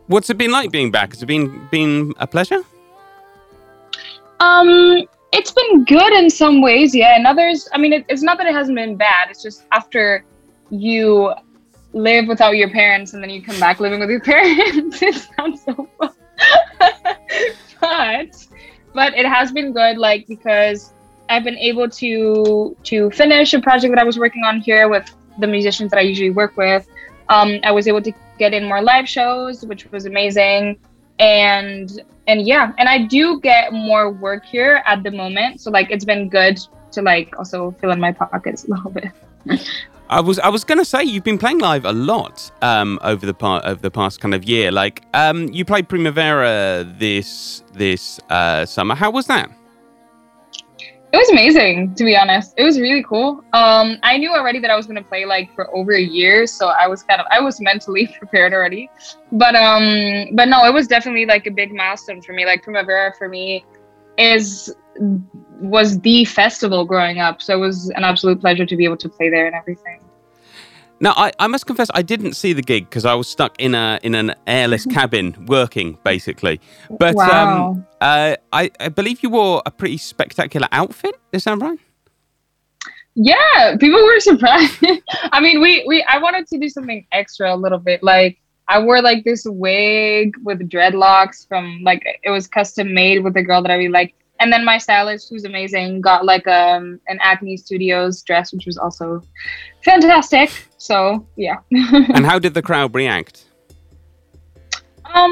What's 0.08 0.30
it 0.30 0.38
been 0.38 0.52
like 0.52 0.72
being 0.72 0.92
back? 0.92 1.12
Has 1.12 1.22
it 1.22 1.28
been 1.28 1.68
been 1.70 2.14
a 2.18 2.26
pleasure? 2.26 2.64
Um, 4.40 5.06
it's 5.32 5.52
been 5.52 5.86
good 5.86 6.14
in 6.14 6.30
some 6.30 6.62
ways, 6.62 6.94
yeah. 6.94 7.16
In 7.18 7.26
others, 7.26 7.68
I 7.74 7.78
mean, 7.78 7.94
it, 7.94 8.06
it's 8.10 8.22
not 8.22 8.38
that 8.38 8.48
it 8.48 8.54
hasn't 8.54 8.76
been 8.76 8.98
bad. 8.98 9.30
It's 9.30 9.42
just 9.42 9.64
after 9.72 10.26
you 10.70 11.34
live 11.94 12.28
without 12.28 12.56
your 12.58 12.70
parents 12.70 13.14
and 13.14 13.22
then 13.22 13.30
you 13.30 13.42
come 13.42 13.60
back 13.60 13.80
living 13.80 14.00
with 14.00 14.10
your 14.10 14.20
parents, 14.34 15.02
it 15.02 15.16
sounds 15.38 15.64
so 15.64 15.88
fun. 16.00 16.10
but, 17.80 18.48
but 18.94 19.14
it 19.14 19.26
has 19.26 19.52
been 19.52 19.72
good, 19.72 19.98
like 19.98 20.28
because 20.28 20.94
I've 21.30 21.46
been 21.46 21.58
able 21.58 21.90
to 21.90 22.76
to 22.84 23.10
finish 23.12 23.54
a 23.54 23.62
project 23.62 23.94
that 23.94 24.02
I 24.02 24.04
was 24.04 24.20
working 24.20 24.44
on 24.44 24.60
here 24.60 24.90
with 24.90 25.10
the 25.40 25.48
musicians 25.48 25.92
that 25.92 25.98
I 25.98 26.02
usually 26.02 26.30
work 26.30 26.58
with. 26.58 26.88
Um, 27.30 27.60
I 27.64 27.72
was 27.72 27.88
able 27.88 28.02
to 28.02 28.12
get 28.38 28.54
in 28.54 28.66
more 28.66 28.82
live 28.82 29.08
shows, 29.08 29.66
which 29.66 29.90
was 29.92 30.06
amazing 30.06 30.78
and 31.22 32.02
and 32.28 32.46
yeah 32.46 32.74
and 32.78 32.90
i 32.90 32.98
do 32.98 33.40
get 33.40 33.72
more 33.72 34.12
work 34.12 34.44
here 34.44 34.84
at 34.86 35.04
the 35.04 35.12
moment 35.12 35.62
so 35.62 35.72
like 35.72 35.90
it's 35.90 36.04
been 36.04 36.28
good 36.28 36.60
to 36.92 37.02
like 37.02 37.34
also 37.38 37.72
fill 37.80 37.92
in 37.92 38.00
my 38.00 38.12
pockets 38.12 38.66
a 38.66 38.72
little 38.72 38.92
bit 38.92 39.12
I 40.10 40.20
was 40.20 40.40
I 40.40 40.50
was 40.50 40.66
gonna 40.66 40.84
say 40.84 41.06
you've 41.06 41.24
been 41.24 41.38
playing 41.38 41.60
live 41.60 41.86
a 41.86 41.94
lot 41.94 42.52
um, 42.62 43.00
over 43.02 43.26
the 43.26 43.34
part 43.34 43.64
over 43.64 43.82
the 43.82 43.90
past 43.90 44.20
kind 44.20 44.34
of 44.34 44.44
year. 44.44 44.70
Like 44.70 45.04
um, 45.14 45.48
you 45.54 45.64
played 45.64 45.88
Primavera 45.88 46.84
this 47.00 47.64
this 47.72 48.20
uh, 48.30 48.66
summer. 48.66 48.94
How 48.94 49.10
was 49.10 49.28
that? 49.28 49.50
It 51.14 51.18
was 51.18 51.30
amazing, 51.30 51.94
to 51.96 52.06
be 52.06 52.16
honest. 52.16 52.54
It 52.56 52.64
was 52.64 52.80
really 52.80 53.04
cool. 53.04 53.44
Um, 53.52 53.98
I 54.02 54.18
knew 54.18 54.32
already 54.32 54.60
that 54.60 54.72
I 54.72 54.78
was 54.78 54.86
gonna 54.86 55.04
play 55.04 55.26
like 55.26 55.54
for 55.54 55.74
over 55.76 55.92
a 55.92 56.02
year, 56.02 56.48
so 56.48 56.68
I 56.70 56.88
was 56.88 57.04
kind 57.04 57.20
of 57.20 57.28
I 57.30 57.42
was 57.42 57.60
mentally 57.60 58.08
prepared 58.18 58.54
already. 58.54 58.90
But 59.32 59.56
um, 59.56 60.30
but 60.34 60.48
no, 60.48 60.64
it 60.66 60.74
was 60.74 60.88
definitely 60.88 61.26
like 61.26 61.48
a 61.48 61.52
big 61.52 61.74
milestone 61.74 62.22
for 62.22 62.32
me. 62.32 62.46
Like 62.46 62.64
Primavera 62.64 63.14
for 63.18 63.28
me 63.28 63.66
is 64.18 64.74
was 65.60 66.00
the 66.00 66.24
festival 66.26 66.86
growing 66.86 67.20
up, 67.20 67.42
so 67.42 67.56
it 67.56 67.60
was 67.60 67.90
an 67.90 68.06
absolute 68.06 68.40
pleasure 68.40 68.66
to 68.66 68.76
be 68.78 68.86
able 68.86 68.98
to 68.98 69.10
play 69.10 69.30
there 69.30 69.48
and 69.48 69.56
everything. 69.56 70.00
Now 71.02 71.14
I, 71.18 71.32
I 71.40 71.48
must 71.48 71.66
confess 71.66 71.90
I 71.96 72.04
didn't 72.04 72.34
see 72.34 72.54
the 72.54 72.62
gig 72.62 72.88
because 72.90 73.06
I 73.06 73.16
was 73.16 73.28
stuck 73.28 73.60
in 73.60 73.74
a 73.76 74.00
in 74.04 74.14
an 74.16 74.36
airless 74.46 74.86
cabin 74.86 75.36
working 75.48 75.98
basically. 76.04 76.62
But 77.00 77.16
Wow. 77.16 77.72
um, 77.72 77.86
uh, 78.00 78.36
I, 78.54 78.70
I 78.80 78.90
believe 78.90 79.24
you 79.24 79.32
wore 79.32 79.62
a 79.66 79.72
pretty 79.72 79.98
spectacular 79.98 80.68
outfit. 80.72 81.16
Is 81.34 81.44
that 81.46 81.58
right? 81.58 81.80
Yeah, 83.16 83.76
people 83.78 84.02
were 84.02 84.20
surprised. 84.20 84.78
I 85.34 85.42
mean, 85.42 85.60
we 85.60 85.84
we 85.88 86.04
I 86.04 86.18
wanted 86.20 86.48
to 86.48 86.58
do 86.58 86.70
something 86.70 87.06
extra 87.12 87.54
a 87.54 87.58
little 87.58 87.80
bit. 87.80 88.02
Like 88.04 88.40
I 88.70 88.80
wore 88.80 89.02
like 89.02 89.26
this 89.26 89.44
wig 89.46 90.34
with 90.44 90.60
dreadlocks 90.70 91.48
from 91.48 91.82
like 91.84 92.06
it 92.24 92.30
was 92.30 92.48
custom 92.48 92.94
made 92.94 93.24
with 93.24 93.36
a 93.36 93.42
girl 93.44 93.62
that 93.64 93.72
I 93.72 93.76
really 93.76 93.90
like. 93.90 94.14
And 94.42 94.52
then 94.52 94.66
my 94.66 94.80
stylist, 94.80 95.30
who's 95.30 95.46
amazing, 95.46 96.02
got 96.02 96.26
like 96.26 96.48
um 96.48 97.00
an 97.08 97.20
Acne 97.22 97.58
Studios 97.58 98.24
dress, 98.24 98.52
which 98.52 98.66
was 98.66 98.78
also 98.78 99.22
fantastic. 99.86 100.50
So 100.78 101.26
yeah. 101.38 101.58
and 101.72 102.26
how 102.26 102.40
did 102.40 102.56
the 102.56 102.64
crowd 102.64 102.96
react? 102.96 103.46
Um, 105.14 105.32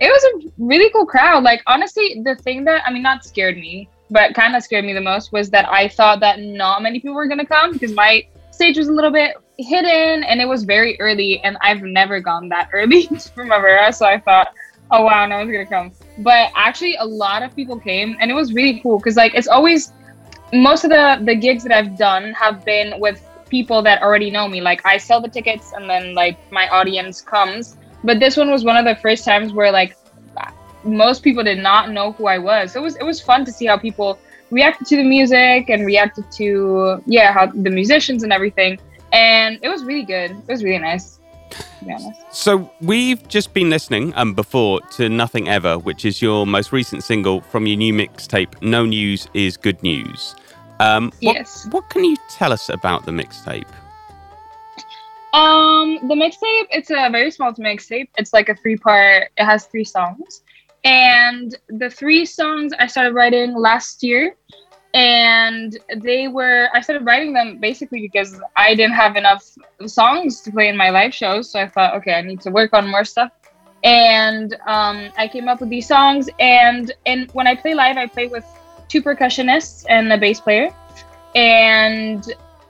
it 0.00 0.08
was 0.08 0.24
a 0.24 0.52
really 0.56 0.90
cool 0.92 1.04
crowd. 1.04 1.42
Like 1.42 1.62
honestly, 1.66 2.22
the 2.24 2.36
thing 2.36 2.64
that 2.64 2.82
I 2.86 2.92
mean, 2.92 3.02
not 3.02 3.22
scared 3.22 3.56
me, 3.56 3.86
but 4.10 4.34
kind 4.34 4.56
of 4.56 4.62
scared 4.62 4.86
me 4.86 4.94
the 4.94 5.00
most 5.02 5.30
was 5.30 5.50
that 5.50 5.68
I 5.68 5.86
thought 5.86 6.20
that 6.20 6.40
not 6.40 6.82
many 6.82 7.00
people 7.00 7.14
were 7.14 7.28
gonna 7.28 7.44
come 7.44 7.72
because 7.72 7.92
my 7.92 8.26
stage 8.50 8.78
was 8.78 8.88
a 8.88 8.92
little 8.92 9.12
bit 9.12 9.36
hidden 9.58 10.24
and 10.24 10.40
it 10.40 10.48
was 10.48 10.64
very 10.64 10.98
early, 11.00 11.40
and 11.40 11.58
I've 11.60 11.82
never 11.82 12.18
gone 12.18 12.48
that 12.48 12.70
early 12.72 13.08
to 13.08 13.30
Primavera, 13.34 13.92
so 13.92 14.06
I 14.06 14.18
thought, 14.18 14.54
oh 14.90 15.04
wow, 15.04 15.26
no 15.26 15.36
one's 15.36 15.52
gonna 15.52 15.66
come. 15.66 15.92
But 16.18 16.50
actually, 16.54 16.96
a 16.96 17.04
lot 17.04 17.42
of 17.42 17.54
people 17.56 17.78
came, 17.78 18.16
and 18.20 18.30
it 18.30 18.34
was 18.34 18.52
really 18.52 18.80
cool 18.80 18.98
because 18.98 19.16
like 19.16 19.34
it's 19.34 19.48
always 19.48 19.92
most 20.52 20.84
of 20.84 20.90
the 20.90 21.20
the 21.24 21.34
gigs 21.34 21.62
that 21.64 21.72
I've 21.72 21.96
done 21.96 22.32
have 22.32 22.64
been 22.64 22.98
with 22.98 23.24
people 23.48 23.82
that 23.82 24.02
already 24.02 24.30
know 24.30 24.48
me. 24.48 24.60
Like 24.60 24.84
I 24.84 24.98
sell 24.98 25.20
the 25.20 25.28
tickets, 25.28 25.72
and 25.72 25.88
then 25.88 26.14
like 26.14 26.38
my 26.52 26.68
audience 26.68 27.20
comes. 27.20 27.76
But 28.02 28.18
this 28.18 28.36
one 28.36 28.50
was 28.50 28.64
one 28.64 28.76
of 28.76 28.84
the 28.84 28.96
first 29.00 29.24
times 29.24 29.52
where 29.52 29.70
like 29.70 29.96
most 30.84 31.22
people 31.22 31.44
did 31.44 31.58
not 31.58 31.90
know 31.90 32.12
who 32.12 32.26
I 32.26 32.38
was. 32.38 32.72
So 32.72 32.80
it 32.80 32.82
was 32.82 32.96
it 32.96 33.04
was 33.04 33.20
fun 33.20 33.44
to 33.44 33.52
see 33.52 33.66
how 33.66 33.76
people 33.76 34.18
reacted 34.50 34.86
to 34.88 34.96
the 34.96 35.04
music 35.04 35.68
and 35.68 35.86
reacted 35.86 36.30
to 36.32 37.02
yeah 37.06 37.32
how 37.32 37.46
the 37.46 37.70
musicians 37.70 38.22
and 38.22 38.32
everything. 38.32 38.78
And 39.12 39.58
it 39.62 39.68
was 39.68 39.84
really 39.84 40.04
good. 40.04 40.30
It 40.30 40.48
was 40.48 40.64
really 40.64 40.78
nice. 40.78 41.19
To 41.80 41.84
be 41.86 41.92
honest. 41.92 42.20
So 42.30 42.70
we've 42.80 43.26
just 43.28 43.52
been 43.54 43.70
listening 43.70 44.12
um, 44.14 44.34
before 44.34 44.80
to 44.92 45.08
Nothing 45.08 45.48
Ever, 45.48 45.78
which 45.78 46.04
is 46.04 46.22
your 46.22 46.46
most 46.46 46.72
recent 46.72 47.02
single 47.02 47.40
from 47.40 47.66
your 47.66 47.76
new 47.76 47.92
mixtape, 47.92 48.60
No 48.62 48.86
News 48.86 49.26
is 49.34 49.56
Good 49.56 49.82
News. 49.82 50.34
Um, 50.78 51.10
what, 51.20 51.36
Yes. 51.36 51.66
What 51.70 51.88
can 51.90 52.04
you 52.04 52.16
tell 52.30 52.52
us 52.52 52.68
about 52.68 53.06
the 53.06 53.12
mixtape? 53.12 53.66
Um, 55.32 55.98
the 56.08 56.14
mixtape, 56.14 56.66
it's 56.70 56.90
a 56.90 57.08
very 57.10 57.30
small 57.30 57.52
mixtape. 57.54 58.08
It's 58.18 58.32
like 58.32 58.48
a 58.48 58.54
three 58.54 58.76
part, 58.76 59.30
it 59.36 59.44
has 59.44 59.64
three 59.66 59.84
songs. 59.84 60.42
And 60.84 61.56
the 61.68 61.90
three 61.90 62.24
songs 62.24 62.72
I 62.78 62.86
started 62.86 63.14
writing 63.14 63.54
last 63.54 64.02
year. 64.02 64.36
And 64.92 65.78
they 65.96 66.28
were, 66.28 66.68
I 66.74 66.80
started 66.80 67.06
writing 67.06 67.32
them 67.32 67.58
basically 67.58 68.00
because 68.00 68.40
I 68.56 68.74
didn't 68.74 68.94
have 68.94 69.16
enough 69.16 69.56
songs 69.86 70.40
to 70.42 70.50
play 70.50 70.68
in 70.68 70.76
my 70.76 70.90
live 70.90 71.14
shows. 71.14 71.50
So 71.50 71.60
I 71.60 71.68
thought, 71.68 71.94
okay, 71.96 72.14
I 72.14 72.22
need 72.22 72.40
to 72.42 72.50
work 72.50 72.72
on 72.72 72.88
more 72.88 73.04
stuff. 73.04 73.30
And 73.84 74.54
um, 74.66 75.10
I 75.16 75.28
came 75.28 75.48
up 75.48 75.60
with 75.60 75.70
these 75.70 75.86
songs. 75.86 76.28
And, 76.38 76.92
and 77.06 77.30
when 77.32 77.46
I 77.46 77.54
play 77.54 77.74
live, 77.74 77.96
I 77.96 78.06
play 78.06 78.26
with 78.26 78.44
two 78.88 79.00
percussionists 79.00 79.86
and 79.88 80.12
a 80.12 80.18
bass 80.18 80.40
player. 80.40 80.74
And 81.34 82.24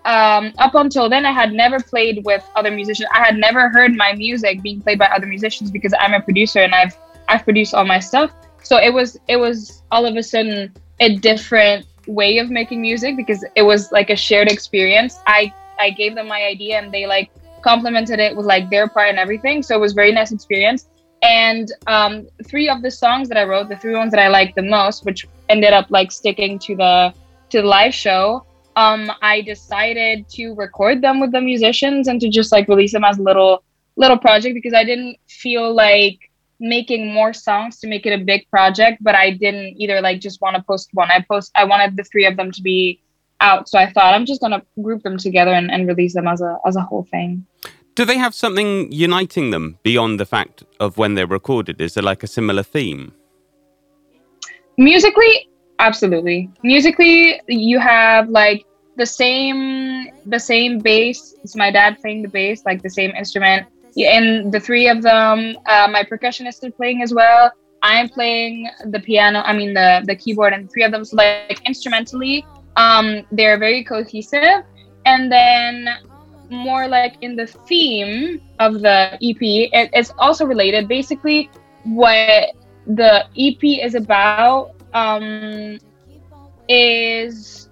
um, 0.05 0.53
up 0.59 0.75
until 0.75 1.09
then, 1.09 1.27
I 1.27 1.33
had 1.33 1.53
never 1.53 1.81
played 1.81 2.25
with 2.25 2.45
other 2.57 2.71
musicians. 2.71 3.09
I 3.13 3.19
had 3.19 3.37
never 3.37 3.69
heard 3.69 3.95
my 3.95 4.13
music 4.15 4.63
being 4.63 4.81
played 4.81 4.99
by 4.99 5.07
other 5.07 5.27
musicians 5.27 5.71
because 5.71 5.93
I'm 5.99 6.15
a 6.15 6.21
producer 6.21 6.61
and 6.61 6.75
I've 6.75 6.97
I've 7.29 7.45
produced 7.45 7.75
all 7.75 7.85
my 7.85 8.01
stuff. 8.01 8.33
So 8.63 8.79
it 8.79 8.93
was 8.93 9.19
it 9.29 9.37
was 9.37 9.83
all 9.91 10.07
of 10.07 10.17
a 10.17 10.23
sudden 10.23 10.75
a 11.01 11.17
different 11.17 11.87
way 12.11 12.39
of 12.39 12.51
making 12.51 12.81
music 12.83 13.17
because 13.17 13.45
it 13.55 13.63
was 13.63 13.93
like 13.93 14.11
a 14.11 14.17
shared 14.17 14.51
experience. 14.51 15.19
I 15.27 15.53
I 15.79 15.91
gave 15.91 16.15
them 16.15 16.29
my 16.29 16.43
idea 16.45 16.79
and 16.79 16.93
they 16.93 17.07
like 17.07 17.31
complimented 17.63 18.19
it 18.21 18.37
with 18.37 18.47
like 18.47 18.71
their 18.71 18.89
part 18.89 19.09
and 19.09 19.19
everything. 19.19 19.63
So 19.63 19.75
it 19.75 19.81
was 19.81 19.93
very 19.93 20.13
nice 20.13 20.33
experience. 20.33 20.89
And 21.23 21.71
um, 21.87 22.29
three 22.47 22.69
of 22.69 22.83
the 22.83 22.91
songs 22.91 23.29
that 23.29 23.37
I 23.37 23.45
wrote, 23.45 23.69
the 23.69 23.77
three 23.77 23.95
ones 23.95 24.11
that 24.13 24.21
I 24.21 24.29
liked 24.29 24.57
the 24.57 24.63
most, 24.63 25.05
which 25.05 25.27
ended 25.49 25.73
up 25.73 25.87
like 25.91 26.11
sticking 26.13 26.59
to 26.61 26.77
the 26.77 27.15
to 27.51 27.63
the 27.63 27.69
live 27.69 27.95
show, 27.95 28.45
um, 28.77 29.11
I 29.21 29.43
decided 29.43 30.29
to 30.31 30.55
record 30.55 31.03
them 31.03 31.21
with 31.21 31.33
the 31.33 31.41
musicians 31.41 32.09
and 32.09 32.21
to 32.21 32.29
just 32.29 32.53
like 32.53 32.69
release 32.69 32.93
them 32.93 33.05
as 33.05 33.19
a 33.19 33.23
little 33.23 33.63
little 33.97 34.19
project 34.19 34.55
because 34.55 34.73
I 34.73 34.85
didn't 34.85 35.17
feel 35.29 35.75
like 35.75 36.30
making 36.61 37.13
more 37.13 37.33
songs 37.33 37.79
to 37.81 37.89
make 37.89 38.07
it 38.07 38.13
a 38.13 38.23
big 38.25 38.49
project, 38.51 39.03
but 39.03 39.15
I 39.15 39.31
didn't 39.31 39.81
either 39.81 40.01
like 40.01 40.21
just 40.21 40.41
want 40.41 40.57
to 40.57 40.63
post 40.63 40.91
one. 40.93 41.11
I 41.11 41.25
post 41.29 41.51
I 41.55 41.65
wanted 41.65 41.97
the 41.97 42.05
three 42.05 42.27
of 42.27 42.37
them 42.37 42.53
to 42.53 42.63
be 42.63 43.01
out. 43.41 43.69
So 43.69 43.79
I 43.79 43.91
thought 43.91 44.15
I'm 44.15 44.27
just 44.27 44.41
gonna 44.41 44.63
group 44.83 45.03
them 45.03 45.17
together 45.17 45.53
and, 45.53 45.71
and 45.71 45.89
release 45.89 46.15
them 46.15 46.29
as 46.29 46.41
a 46.41 46.59
as 46.67 46.77
a 46.77 46.83
whole 46.83 47.07
thing. 47.11 47.47
Do 47.95 48.05
they 48.05 48.19
have 48.19 48.35
something 48.35 48.91
uniting 48.93 49.51
them 49.51 49.79
beyond 49.83 50.21
the 50.21 50.27
fact 50.27 50.63
of 50.79 50.97
when 50.97 51.15
they're 51.15 51.27
recorded? 51.27 51.81
Is 51.81 51.95
there 51.95 52.05
like 52.05 52.23
a 52.23 52.29
similar 52.29 52.63
theme? 52.63 53.13
musically 54.81 55.47
absolutely 55.79 56.49
musically 56.63 57.41
you 57.49 57.79
have 57.79 58.31
like 58.31 58.65
the 58.97 59.05
same 59.05 60.09
the 60.25 60.41
same 60.41 60.79
bass 60.79 61.35
it's 61.43 61.55
my 61.55 61.71
dad 61.71 61.99
playing 62.01 62.23
the 62.23 62.29
bass 62.29 62.63
like 62.65 62.83
the 62.83 62.89
same 62.89 63.11
instrument 63.11 63.67
and 63.97 64.53
the 64.53 64.61
three 64.61 64.89
of 64.89 65.03
them 65.03 65.57
uh, 65.67 65.89
my 65.91 66.05
percussionist 66.05 66.65
is 66.65 66.73
playing 66.77 67.03
as 67.03 67.13
well. 67.15 67.51
I'm 67.83 68.11
playing 68.11 68.69
the 68.91 69.01
piano 69.01 69.41
i 69.47 69.55
mean 69.55 69.73
the 69.73 70.03
the 70.07 70.15
keyboard 70.15 70.53
and 70.53 70.71
three 70.71 70.83
of 70.83 70.93
them 70.93 71.03
so 71.03 71.17
like 71.17 71.63
instrumentally 71.65 72.45
um 72.77 73.27
they're 73.33 73.59
very 73.59 73.83
cohesive. 73.85 74.65
And 75.07 75.33
then 75.33 75.89
more 76.51 76.87
like 76.89 77.17
in 77.23 77.37
the 77.37 77.47
theme 77.47 78.41
of 78.59 78.81
the 78.81 79.15
ep 79.15 79.43
it, 79.43 79.91
it's 79.93 80.13
also 80.19 80.45
related. 80.45 80.89
Basically 80.89 81.49
what 81.85 82.51
the 82.87 83.25
EP 83.39 83.63
is 83.63 83.95
about 83.95 84.73
um, 84.93 85.79
is 86.69 87.69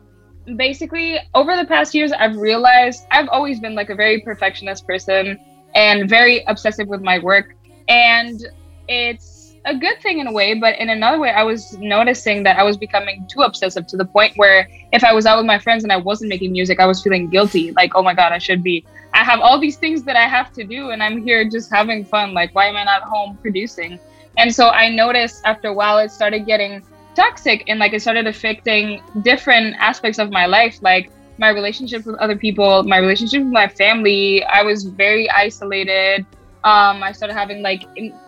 basically 0.56 1.18
over 1.34 1.56
the 1.56 1.64
past 1.64 1.94
years, 1.94 2.12
I've 2.12 2.36
realized 2.36 3.04
I've 3.10 3.28
always 3.28 3.60
been 3.60 3.74
like 3.74 3.90
a 3.90 3.94
very 3.94 4.20
perfectionist 4.20 4.86
person 4.86 5.38
and 5.74 6.08
very 6.08 6.44
obsessive 6.44 6.88
with 6.88 7.02
my 7.02 7.18
work. 7.18 7.54
And 7.88 8.46
it's 8.88 9.54
a 9.64 9.76
good 9.76 10.00
thing 10.00 10.18
in 10.18 10.26
a 10.26 10.32
way, 10.32 10.54
but 10.54 10.78
in 10.78 10.88
another 10.88 11.18
way, 11.18 11.30
I 11.30 11.42
was 11.42 11.76
noticing 11.78 12.42
that 12.44 12.58
I 12.58 12.62
was 12.62 12.76
becoming 12.76 13.26
too 13.28 13.42
obsessive 13.42 13.86
to 13.88 13.96
the 13.96 14.04
point 14.04 14.36
where 14.36 14.68
if 14.92 15.04
I 15.04 15.12
was 15.12 15.26
out 15.26 15.36
with 15.36 15.46
my 15.46 15.58
friends 15.58 15.82
and 15.82 15.92
I 15.92 15.96
wasn't 15.96 16.30
making 16.30 16.52
music, 16.52 16.80
I 16.80 16.86
was 16.86 17.02
feeling 17.02 17.28
guilty. 17.28 17.72
Like, 17.72 17.92
oh 17.94 18.02
my 18.02 18.14
God, 18.14 18.32
I 18.32 18.38
should 18.38 18.62
be. 18.62 18.84
I 19.14 19.24
have 19.24 19.40
all 19.40 19.58
these 19.58 19.76
things 19.76 20.02
that 20.04 20.16
I 20.16 20.28
have 20.28 20.52
to 20.52 20.64
do, 20.64 20.90
and 20.90 21.02
I'm 21.02 21.22
here 21.22 21.48
just 21.48 21.70
having 21.72 22.04
fun. 22.04 22.34
Like, 22.34 22.54
why 22.54 22.66
am 22.66 22.76
I 22.76 22.84
not 22.84 23.02
home 23.02 23.38
producing? 23.40 23.98
And 24.36 24.54
so 24.54 24.68
I 24.68 24.88
noticed 24.88 25.42
after 25.44 25.68
a 25.68 25.74
while 25.74 25.98
it 25.98 26.10
started 26.10 26.46
getting 26.46 26.82
toxic 27.14 27.64
and 27.66 27.80
like 27.80 27.92
it 27.92 28.00
started 28.00 28.28
affecting 28.28 29.02
different 29.22 29.74
aspects 29.80 30.18
of 30.18 30.30
my 30.30 30.46
life, 30.46 30.78
like 30.82 31.10
my 31.38 31.50
relationship 31.50 32.04
with 32.04 32.16
other 32.16 32.36
people, 32.36 32.82
my 32.82 32.98
relationship 32.98 33.42
with 33.42 33.52
my 33.52 33.68
family. 33.68 34.44
I 34.44 34.62
was 34.62 34.84
very 34.84 35.30
isolated. 35.30 36.26
Um, 36.64 37.02
I 37.02 37.12
started 37.12 37.34
having 37.34 37.62
like 37.62 37.84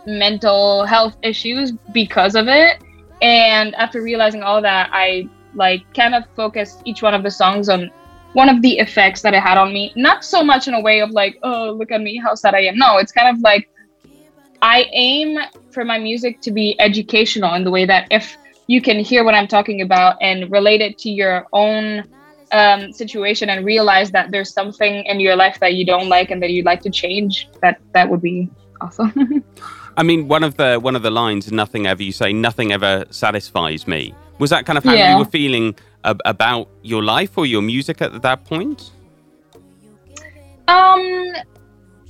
mental 0.07 0.85
health 0.85 1.17
issues 1.23 1.73
because 1.93 2.35
of 2.35 2.49
it. 2.49 2.83
And 3.21 3.75
after 3.75 4.03
realizing 4.03 4.43
all 4.43 4.63
that, 4.63 4.91
I 4.93 5.29
like 5.55 5.83
kind 5.95 6.15
of 6.15 6.25
focused 6.37 6.83
each 6.85 7.03
one 7.03 7.13
of 7.13 7.23
the 7.23 7.31
songs 7.31 7.69
on 7.69 7.91
one 8.33 8.49
of 8.49 8.63
the 8.63 8.79
effects 8.79 9.23
that 9.23 9.35
it 9.35 9.43
had 9.43 9.59
on 9.59 9.73
me. 9.73 9.93
Not 9.97 10.25
so 10.25 10.45
much 10.45 10.69
in 10.69 10.75
a 10.75 10.81
way 10.81 11.01
of 11.01 11.11
like, 11.11 11.39
oh, 11.43 11.73
look 11.73 11.91
at 11.91 12.01
me, 12.01 12.17
how 12.17 12.35
sad 12.35 12.55
I 12.55 12.61
am. 12.61 12.79
No, 12.79 12.99
it's 12.99 13.13
kind 13.13 13.29
of 13.29 13.43
like 13.43 13.69
I 14.63 14.87
aim 14.93 15.39
for 15.71 15.85
my 15.85 15.99
music 15.99 16.41
to 16.43 16.51
be 16.51 16.81
educational 16.81 17.55
in 17.55 17.65
the 17.65 17.71
way 17.71 17.85
that 17.87 18.07
if 18.11 18.37
you 18.67 18.81
can 18.81 19.01
hear 19.01 19.25
what 19.25 19.35
I'm 19.35 19.49
talking 19.49 19.83
about 19.83 20.17
and 20.21 20.51
relate 20.51 20.81
it 20.81 20.97
to 20.99 21.11
your 21.11 21.47
own 21.53 22.05
um, 22.53 22.93
situation 22.93 23.49
and 23.51 23.65
realize 23.65 24.11
that 24.13 24.31
there's 24.31 24.53
something 24.53 25.05
in 25.05 25.21
your 25.21 25.37
life 25.37 25.59
that 25.61 25.75
you 25.75 25.85
don't 25.85 26.09
like 26.09 26.31
and 26.31 26.43
that 26.43 26.51
you'd 26.51 26.65
like 26.65 26.81
to 26.83 26.91
change, 26.91 27.49
that 27.63 27.81
that 27.93 28.09
would 28.11 28.23
be 28.23 28.49
awesome. 28.81 29.45
I 29.97 30.03
mean, 30.03 30.29
one 30.29 30.45
of 30.45 30.57
the 30.57 30.79
one 30.79 30.97
of 30.97 31.03
the 31.03 31.11
lines, 31.11 31.51
"Nothing 31.53 31.87
ever," 31.87 32.03
you 32.03 32.13
say, 32.13 32.33
"Nothing 32.33 32.73
ever 32.73 33.05
satisfies 33.11 33.87
me." 33.87 34.15
Was 34.39 34.51
that 34.51 34.65
kind 34.65 34.79
of 34.79 34.85
how 34.85 34.95
Yeah. 34.95 35.13
you 35.13 35.19
were 35.19 35.31
feeling 35.31 35.75
ab- 36.05 36.23
about 36.25 36.69
your 36.83 37.03
life 37.03 37.37
or 37.37 37.45
your 37.45 37.61
music 37.61 38.01
at 38.01 38.23
that 38.23 38.45
point? 38.45 38.91
Um, 40.69 41.33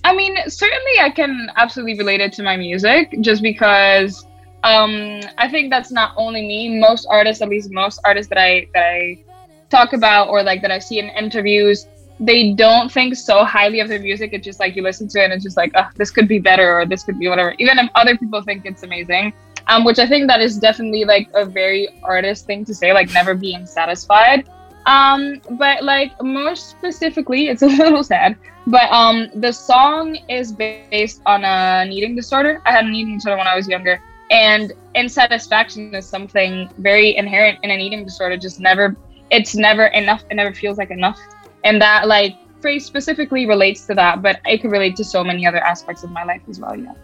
I 0.04 0.14
mean, 0.14 0.36
certainly 0.48 1.00
I 1.00 1.10
can 1.10 1.50
absolutely 1.56 1.98
relate 1.98 2.20
it 2.20 2.32
to 2.34 2.42
my 2.42 2.56
music 2.56 3.14
just 3.20 3.42
because 3.42 4.26
um 4.62 5.20
I 5.38 5.48
think 5.48 5.70
that's 5.70 5.90
not 5.90 6.12
only 6.16 6.42
me. 6.42 6.78
Most 6.78 7.06
artists, 7.10 7.42
at 7.42 7.48
least 7.48 7.70
most 7.70 8.00
artists 8.04 8.28
that 8.28 8.38
I 8.38 8.68
that 8.74 8.84
I 8.84 9.24
talk 9.70 9.92
about 9.92 10.28
or 10.28 10.42
like 10.42 10.62
that 10.62 10.70
I 10.70 10.78
see 10.78 10.98
in 10.98 11.08
interviews, 11.10 11.86
they 12.18 12.52
don't 12.52 12.92
think 12.92 13.16
so 13.16 13.44
highly 13.44 13.80
of 13.80 13.88
their 13.88 14.00
music. 14.00 14.32
It's 14.32 14.44
just 14.44 14.60
like 14.60 14.76
you 14.76 14.82
listen 14.82 15.08
to 15.08 15.20
it 15.20 15.24
and 15.24 15.32
it's 15.32 15.44
just 15.44 15.56
like, 15.56 15.72
oh, 15.74 15.88
this 15.96 16.10
could 16.10 16.28
be 16.28 16.38
better 16.38 16.78
or 16.78 16.86
this 16.86 17.02
could 17.02 17.18
be 17.18 17.28
whatever. 17.28 17.54
Even 17.58 17.78
if 17.78 17.90
other 17.94 18.16
people 18.16 18.42
think 18.42 18.66
it's 18.66 18.82
amazing. 18.82 19.32
Um, 19.66 19.84
which 19.84 19.98
I 19.98 20.06
think 20.06 20.26
that 20.26 20.40
is 20.40 20.58
definitely 20.58 21.04
like 21.04 21.28
a 21.34 21.44
very 21.44 21.88
artist 22.02 22.46
thing 22.46 22.64
to 22.64 22.74
say, 22.74 22.92
like 22.92 23.12
never 23.12 23.34
being 23.34 23.66
satisfied. 23.66 24.48
Um, 24.86 25.40
but 25.52 25.84
like 25.84 26.20
more 26.22 26.56
specifically, 26.56 27.48
it's 27.48 27.62
a 27.62 27.66
little 27.66 28.02
sad. 28.02 28.36
But 28.66 28.90
um, 28.90 29.28
the 29.34 29.52
song 29.52 30.16
is 30.28 30.52
based 30.52 31.22
on 31.26 31.44
an 31.44 31.92
eating 31.92 32.14
disorder. 32.16 32.60
I 32.66 32.72
had 32.72 32.84
an 32.84 32.94
eating 32.94 33.16
disorder 33.16 33.38
when 33.38 33.46
I 33.46 33.56
was 33.56 33.68
younger, 33.68 34.02
and 34.30 34.72
insatisfaction 34.94 35.94
is 35.94 36.06
something 36.06 36.70
very 36.78 37.16
inherent 37.16 37.58
in 37.62 37.70
an 37.70 37.80
eating 37.80 38.04
disorder. 38.04 38.36
Just 38.36 38.60
never, 38.60 38.96
it's 39.30 39.54
never 39.54 39.86
enough. 39.86 40.22
It 40.30 40.34
never 40.34 40.54
feels 40.54 40.78
like 40.78 40.90
enough, 40.90 41.18
and 41.64 41.80
that 41.80 42.08
like 42.08 42.36
phrase 42.60 42.84
specifically 42.84 43.46
relates 43.46 43.86
to 43.86 43.94
that. 43.94 44.22
But 44.22 44.40
it 44.46 44.62
could 44.62 44.70
relate 44.70 44.96
to 44.96 45.04
so 45.04 45.24
many 45.24 45.46
other 45.46 45.58
aspects 45.58 46.02
of 46.04 46.10
my 46.10 46.24
life 46.24 46.42
as 46.48 46.60
well. 46.60 46.76
Yeah. 46.76 46.94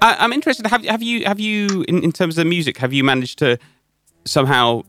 I, 0.00 0.16
I'm 0.18 0.32
interested. 0.32 0.66
Have 0.66 0.84
have 0.84 1.02
you 1.02 1.24
have 1.24 1.40
you 1.40 1.84
in, 1.88 2.02
in 2.02 2.12
terms 2.12 2.38
of 2.38 2.46
music? 2.46 2.78
Have 2.78 2.92
you 2.92 3.04
managed 3.04 3.38
to 3.38 3.58
somehow 4.24 4.82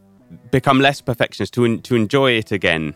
become 0.52 0.80
less 0.80 1.02
perfectionist 1.02 1.54
to 1.54 1.78
to 1.78 1.96
enjoy 1.96 2.32
it 2.32 2.52
again? 2.52 2.96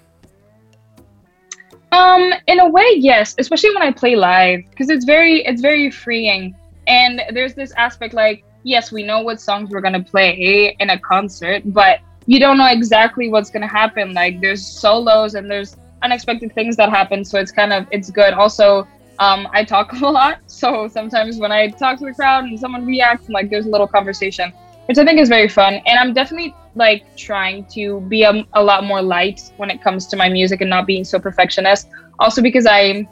Um, 1.91 2.33
in 2.47 2.59
a 2.59 2.69
way, 2.69 2.95
yes, 2.97 3.35
especially 3.37 3.73
when 3.73 3.81
I 3.81 3.91
play 3.91 4.15
live 4.15 4.61
because 4.69 4.89
it's 4.89 5.05
very 5.05 5.45
it's 5.45 5.61
very 5.61 5.89
freeing. 5.89 6.55
And 6.87 7.21
there's 7.33 7.53
this 7.53 7.71
aspect 7.73 8.13
like, 8.13 8.43
yes, 8.63 8.91
we 8.91 9.03
know 9.03 9.21
what 9.21 9.39
songs 9.39 9.69
we're 9.69 9.81
gonna 9.81 10.03
play 10.03 10.75
in 10.79 10.89
a 10.89 10.99
concert, 10.99 11.61
but 11.65 11.99
you 12.27 12.39
don't 12.39 12.57
know 12.57 12.67
exactly 12.67 13.29
what's 13.29 13.49
gonna 13.49 13.67
happen. 13.67 14.13
Like 14.13 14.39
there's 14.41 14.65
solos 14.65 15.33
and 15.33 15.49
there's 15.49 15.75
unexpected 16.03 16.53
things 16.53 16.75
that 16.75 16.89
happen, 16.89 17.25
so 17.25 17.39
it's 17.39 17.51
kind 17.51 17.73
of 17.73 17.87
it's 17.91 18.11
good. 18.11 18.33
Also, 18.33 18.87
um, 19.19 19.47
I 19.53 19.63
talk 19.63 19.93
a 20.01 20.07
lot, 20.07 20.39
so 20.45 20.87
sometimes 20.87 21.37
when 21.37 21.51
I 21.51 21.69
talk 21.69 21.97
to 21.99 22.05
the 22.05 22.13
crowd 22.13 22.43
and 22.43 22.59
someone 22.59 22.85
reacts, 22.85 23.29
like 23.29 23.49
there's 23.49 23.65
a 23.65 23.69
little 23.69 23.87
conversation, 23.87 24.51
which 24.85 24.97
I 24.97 25.05
think 25.05 25.19
is 25.19 25.29
very 25.29 25.47
fun. 25.47 25.75
And 25.85 25.97
I'm 25.97 26.13
definitely 26.13 26.53
like 26.75 27.15
trying 27.17 27.65
to 27.73 28.01
be 28.01 28.23
a, 28.23 28.45
a 28.53 28.63
lot 28.63 28.83
more 28.83 29.01
light 29.01 29.41
when 29.57 29.71
it 29.71 29.81
comes 29.81 30.05
to 30.07 30.17
my 30.17 30.29
music 30.29 30.61
and 30.61 30.69
not 30.69 30.85
being 30.85 31.03
so 31.03 31.19
perfectionist. 31.19 31.87
Also 32.19 32.41
because 32.41 32.67
I 32.67 33.07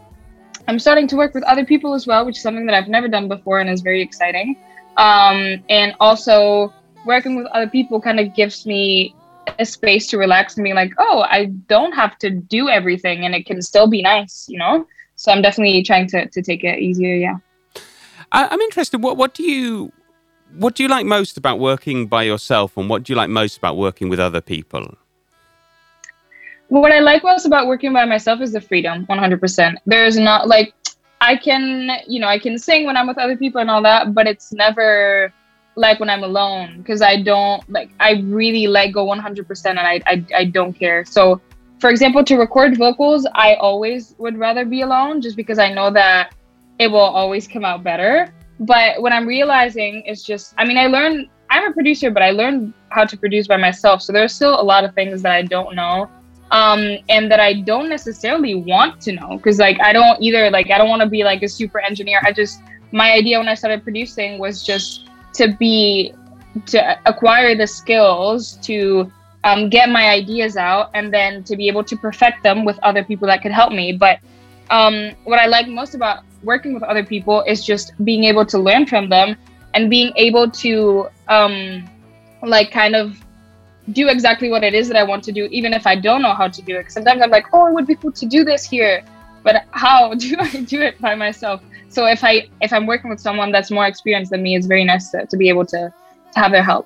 I'm 0.67 0.79
starting 0.79 1.07
to 1.07 1.15
work 1.15 1.33
with 1.33 1.43
other 1.43 1.63
people 1.63 1.93
as 1.93 2.07
well, 2.07 2.25
which 2.25 2.37
is 2.37 2.43
something 2.43 2.65
that 2.65 2.75
I've 2.75 2.87
never 2.87 3.07
done 3.07 3.27
before 3.27 3.59
and 3.59 3.69
is 3.69 3.81
very 3.81 4.01
exciting. 4.01 4.55
Um, 4.97 5.63
and 5.69 5.93
also 5.99 6.73
working 7.05 7.35
with 7.35 7.47
other 7.47 7.67
people 7.67 8.01
kind 8.01 8.19
of 8.19 8.33
gives 8.35 8.65
me 8.65 9.15
a 9.59 9.65
space 9.65 10.07
to 10.07 10.17
relax 10.17 10.57
and 10.57 10.63
be 10.63 10.73
like, 10.73 10.91
oh, 10.97 11.25
I 11.29 11.45
don't 11.67 11.93
have 11.93 12.17
to 12.19 12.29
do 12.29 12.67
everything 12.67 13.25
and 13.25 13.35
it 13.35 13.45
can 13.45 13.61
still 13.61 13.87
be 13.87 14.01
nice, 14.01 14.47
you 14.49 14.57
know? 14.57 14.87
So 15.15 15.31
I'm 15.31 15.41
definitely 15.41 15.83
trying 15.83 16.07
to, 16.07 16.27
to 16.27 16.41
take 16.41 16.63
it 16.63 16.79
easier, 16.79 17.15
yeah. 17.15 17.37
I, 18.31 18.47
I'm 18.49 18.59
interested. 18.61 19.01
What 19.01 19.17
what 19.17 19.33
do 19.33 19.43
you 19.43 19.91
what 20.57 20.75
do 20.75 20.83
you 20.83 20.89
like 20.89 21.05
most 21.05 21.37
about 21.37 21.59
working 21.59 22.07
by 22.07 22.23
yourself, 22.23 22.77
and 22.77 22.89
what 22.89 23.03
do 23.03 23.13
you 23.13 23.17
like 23.17 23.29
most 23.29 23.57
about 23.57 23.77
working 23.77 24.09
with 24.09 24.19
other 24.19 24.41
people? 24.41 24.97
what 26.67 26.91
I 26.91 26.99
like 26.99 27.23
most 27.23 27.45
about 27.45 27.67
working 27.67 27.93
by 27.93 28.05
myself 28.05 28.41
is 28.41 28.53
the 28.53 28.59
freedom, 28.59 29.05
100%. 29.05 29.75
There's 29.85 30.17
not 30.17 30.47
like, 30.47 30.73
I 31.21 31.35
can, 31.35 31.89
you 32.07 32.19
know, 32.19 32.27
I 32.27 32.39
can 32.39 32.57
sing 32.57 32.85
when 32.85 32.97
I'm 32.97 33.07
with 33.07 33.17
other 33.17 33.37
people 33.37 33.61
and 33.61 33.69
all 33.69 33.83
that, 33.83 34.13
but 34.13 34.27
it's 34.27 34.51
never 34.51 35.31
like 35.75 35.99
when 35.99 36.09
I'm 36.09 36.23
alone 36.23 36.77
because 36.77 37.01
I 37.01 37.21
don't 37.21 37.67
like, 37.69 37.89
I 37.99 38.23
really 38.25 38.67
let 38.67 38.87
go 38.91 39.05
100% 39.05 39.65
and 39.65 39.79
I, 39.79 40.01
I, 40.05 40.25
I 40.35 40.45
don't 40.45 40.73
care. 40.73 41.05
So, 41.05 41.41
for 41.79 41.89
example, 41.89 42.23
to 42.23 42.37
record 42.37 42.77
vocals, 42.77 43.27
I 43.35 43.55
always 43.55 44.15
would 44.17 44.37
rather 44.37 44.65
be 44.65 44.81
alone 44.81 45.21
just 45.21 45.35
because 45.35 45.59
I 45.59 45.73
know 45.73 45.91
that 45.91 46.33
it 46.79 46.87
will 46.87 46.99
always 46.99 47.47
come 47.47 47.65
out 47.65 47.83
better. 47.83 48.33
But 48.59 49.01
what 49.01 49.11
I'm 49.11 49.27
realizing 49.27 50.01
is 50.03 50.23
just, 50.23 50.53
I 50.57 50.65
mean, 50.65 50.77
I 50.77 50.87
learned, 50.87 51.29
I'm 51.49 51.69
a 51.69 51.73
producer, 51.73 52.09
but 52.09 52.23
I 52.23 52.31
learned 52.31 52.73
how 52.89 53.03
to 53.05 53.17
produce 53.17 53.47
by 53.47 53.57
myself. 53.57 54.01
So 54.01 54.13
there's 54.13 54.33
still 54.33 54.59
a 54.59 54.63
lot 54.63 54.85
of 54.85 54.95
things 54.95 55.21
that 55.23 55.33
I 55.33 55.41
don't 55.41 55.75
know 55.75 56.09
um 56.51 56.97
and 57.09 57.31
that 57.31 57.39
i 57.39 57.53
don't 57.53 57.89
necessarily 57.89 58.55
want 58.55 59.01
to 59.01 59.11
know 59.13 59.37
because 59.37 59.57
like 59.57 59.79
i 59.81 59.91
don't 59.91 60.21
either 60.21 60.49
like 60.51 60.69
i 60.69 60.77
don't 60.77 60.89
want 60.89 61.01
to 61.01 61.07
be 61.07 61.23
like 61.23 61.41
a 61.41 61.49
super 61.49 61.79
engineer 61.79 62.21
i 62.23 62.31
just 62.31 62.61
my 62.91 63.11
idea 63.13 63.37
when 63.39 63.47
i 63.47 63.55
started 63.55 63.83
producing 63.83 64.37
was 64.37 64.63
just 64.63 65.04
to 65.35 65.53
be 65.53 66.13
to 66.65 66.97
acquire 67.05 67.55
the 67.55 67.67
skills 67.67 68.53
to 68.63 69.11
um, 69.43 69.69
get 69.69 69.89
my 69.89 70.09
ideas 70.09 70.57
out 70.57 70.89
and 70.93 71.13
then 71.13 71.43
to 71.43 71.55
be 71.55 71.67
able 71.67 71.83
to 71.83 71.95
perfect 71.95 72.41
them 72.43 72.65
with 72.65 72.79
other 72.79 73.03
people 73.03 73.27
that 73.27 73.41
could 73.41 73.51
help 73.51 73.71
me 73.71 73.91
but 73.91 74.19
um, 74.69 75.11
what 75.25 75.39
i 75.39 75.45
like 75.45 75.67
most 75.67 75.95
about 75.95 76.23
working 76.43 76.73
with 76.73 76.83
other 76.83 77.03
people 77.03 77.41
is 77.41 77.65
just 77.65 77.93
being 78.03 78.23
able 78.23 78.45
to 78.45 78.57
learn 78.57 78.85
from 78.85 79.09
them 79.09 79.35
and 79.73 79.89
being 79.89 80.13
able 80.15 80.49
to 80.49 81.07
um, 81.27 81.87
like 82.41 82.71
kind 82.71 82.95
of 82.95 83.19
do 83.91 84.07
exactly 84.07 84.49
what 84.49 84.63
it 84.63 84.73
is 84.73 84.87
that 84.87 84.97
I 84.97 85.03
want 85.03 85.23
to 85.25 85.31
do, 85.31 85.45
even 85.51 85.73
if 85.73 85.85
I 85.85 85.95
don't 85.95 86.21
know 86.21 86.33
how 86.33 86.47
to 86.47 86.61
do 86.61 86.77
it 86.77 86.91
Sometimes 86.91 87.21
I'm 87.21 87.29
like, 87.29 87.45
oh, 87.53 87.67
it 87.67 87.73
would 87.73 87.85
be 87.85 87.95
cool 87.95 88.11
to 88.13 88.25
do 88.25 88.43
this 88.43 88.65
here, 88.65 89.03
but 89.43 89.65
how 89.71 90.13
do 90.25 90.35
I 90.39 90.49
do 90.61 90.81
it 90.81 90.99
by 90.99 91.15
myself? 91.15 91.61
So 91.95 92.05
if 92.05 92.23
I 92.25 92.49
if 92.61 92.73
I'm 92.73 92.85
working 92.87 93.09
with 93.09 93.21
someone 93.21 93.53
that's 93.53 93.71
more 93.71 93.85
experienced 93.85 94.31
than 94.31 94.43
me, 94.43 94.55
it's 94.57 94.67
very 94.67 94.83
nice 94.83 95.11
to, 95.11 95.25
to 95.25 95.37
be 95.37 95.47
able 95.47 95.65
to, 95.67 95.93
to 96.33 96.39
have 96.39 96.51
their 96.51 96.61
help. 96.63 96.85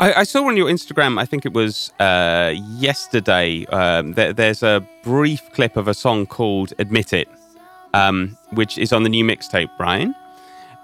I, 0.00 0.12
I 0.14 0.24
saw 0.24 0.48
on 0.48 0.56
your 0.56 0.68
Instagram, 0.68 1.20
I 1.20 1.26
think 1.26 1.46
it 1.46 1.52
was 1.52 1.92
uh, 2.00 2.52
yesterday, 2.78 3.66
um, 3.66 4.14
there, 4.14 4.32
there's 4.32 4.62
a 4.62 4.84
brief 5.04 5.42
clip 5.52 5.76
of 5.76 5.86
a 5.88 5.94
song 5.94 6.26
called 6.26 6.72
Admit 6.78 7.12
It, 7.12 7.28
um, 7.94 8.36
which 8.50 8.78
is 8.78 8.92
on 8.92 9.02
the 9.04 9.08
new 9.08 9.24
mixtape, 9.24 9.70
Brian. 9.78 10.14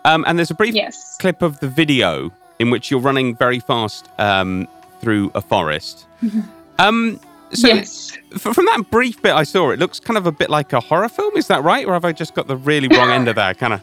Um, 0.05 0.25
and 0.29 0.39
there's 0.39 0.51
a 0.51 0.55
brief 0.55 0.75
Yes. 0.75 1.17
clip 1.19 1.43
of 1.43 1.59
the 1.61 1.69
video 1.69 2.31
in 2.59 2.71
which 2.71 2.91
you're 2.91 3.01
running 3.01 3.35
very 3.35 3.59
fast 3.59 4.09
um, 4.19 4.69
through 5.01 5.33
a 5.35 5.41
forest. 5.41 6.07
Um, 6.79 7.19
so, 7.53 7.69
yes. 7.69 8.17
from 8.39 8.67
that 8.67 8.91
brief 8.91 9.23
bit 9.23 9.33
I 9.33 9.45
saw, 9.45 9.71
it 9.71 9.79
looks 9.79 10.01
kind 10.01 10.17
of 10.17 10.27
a 10.27 10.33
bit 10.33 10.51
like 10.51 10.73
a 10.73 10.81
horror 10.81 11.09
film. 11.09 11.37
Is 11.37 11.47
that 11.49 11.63
right? 11.63 11.87
Or 11.87 11.93
have 11.93 12.05
I 12.05 12.13
just 12.13 12.35
got 12.35 12.47
the 12.47 12.57
really 12.57 12.89
wrong 12.89 13.11
end 13.11 13.29
of 13.29 13.37
that? 13.37 13.59
Kind 13.59 13.73
of, 13.73 13.83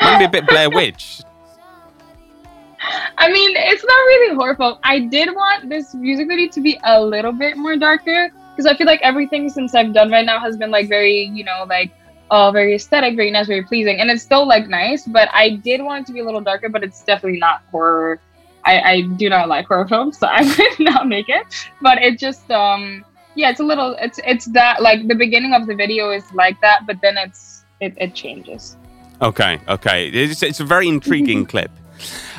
maybe 0.00 0.24
a 0.24 0.28
bit 0.28 0.46
Blair 0.46 0.70
Witch. 0.70 1.22
I 3.18 3.30
mean, 3.32 3.54
it's 3.56 3.84
not 3.84 3.92
really 3.92 4.34
horrible. 4.34 4.78
I 4.84 5.00
did 5.00 5.34
want 5.34 5.68
this 5.68 5.94
music 5.94 6.28
video 6.28 6.48
to 6.48 6.60
be 6.60 6.78
a 6.84 7.02
little 7.02 7.32
bit 7.32 7.56
more 7.56 7.76
darker 7.76 8.30
because 8.50 8.66
I 8.66 8.76
feel 8.76 8.86
like 8.86 9.00
everything 9.02 9.48
since 9.48 9.74
I've 9.74 9.92
done 9.92 10.10
right 10.10 10.24
now 10.24 10.40
has 10.40 10.56
been 10.56 10.70
like 10.70 10.88
very, 10.88 11.24
you 11.24 11.44
know, 11.44 11.64
like 11.68 11.92
uh, 12.30 12.50
very 12.50 12.74
aesthetic, 12.74 13.16
very 13.16 13.30
nice, 13.30 13.46
very 13.46 13.64
pleasing, 13.64 14.00
and 14.00 14.10
it's 14.10 14.22
still 14.22 14.46
like 14.46 14.68
nice. 14.68 15.06
But 15.06 15.28
I 15.32 15.56
did 15.56 15.82
want 15.82 16.02
it 16.02 16.06
to 16.08 16.12
be 16.12 16.20
a 16.20 16.24
little 16.24 16.40
darker, 16.40 16.68
but 16.68 16.84
it's 16.84 17.02
definitely 17.02 17.38
not 17.38 17.62
horror. 17.70 18.20
I, 18.68 18.90
I 18.92 19.00
do 19.22 19.28
not 19.30 19.48
like 19.48 19.66
horror 19.66 19.88
films, 19.88 20.18
so 20.18 20.26
I 20.26 20.42
would 20.58 20.80
not 20.92 21.08
make 21.08 21.28
it. 21.28 21.46
But 21.80 21.98
it 22.02 22.18
just, 22.18 22.50
um, 22.50 23.04
yeah, 23.34 23.50
it's 23.50 23.60
a 23.60 23.64
little, 23.64 23.96
it's 24.00 24.18
it's 24.24 24.46
that 24.58 24.82
like 24.82 25.08
the 25.08 25.14
beginning 25.14 25.54
of 25.54 25.66
the 25.66 25.74
video 25.74 26.10
is 26.10 26.24
like 26.34 26.60
that, 26.60 26.86
but 26.86 27.00
then 27.00 27.16
it's 27.16 27.64
it, 27.80 27.94
it 27.96 28.14
changes. 28.14 28.76
Okay, 29.22 29.58
okay. 29.68 30.08
It's, 30.08 30.42
it's 30.42 30.60
a 30.60 30.64
very 30.64 30.86
intriguing 30.88 31.46
clip. 31.52 31.70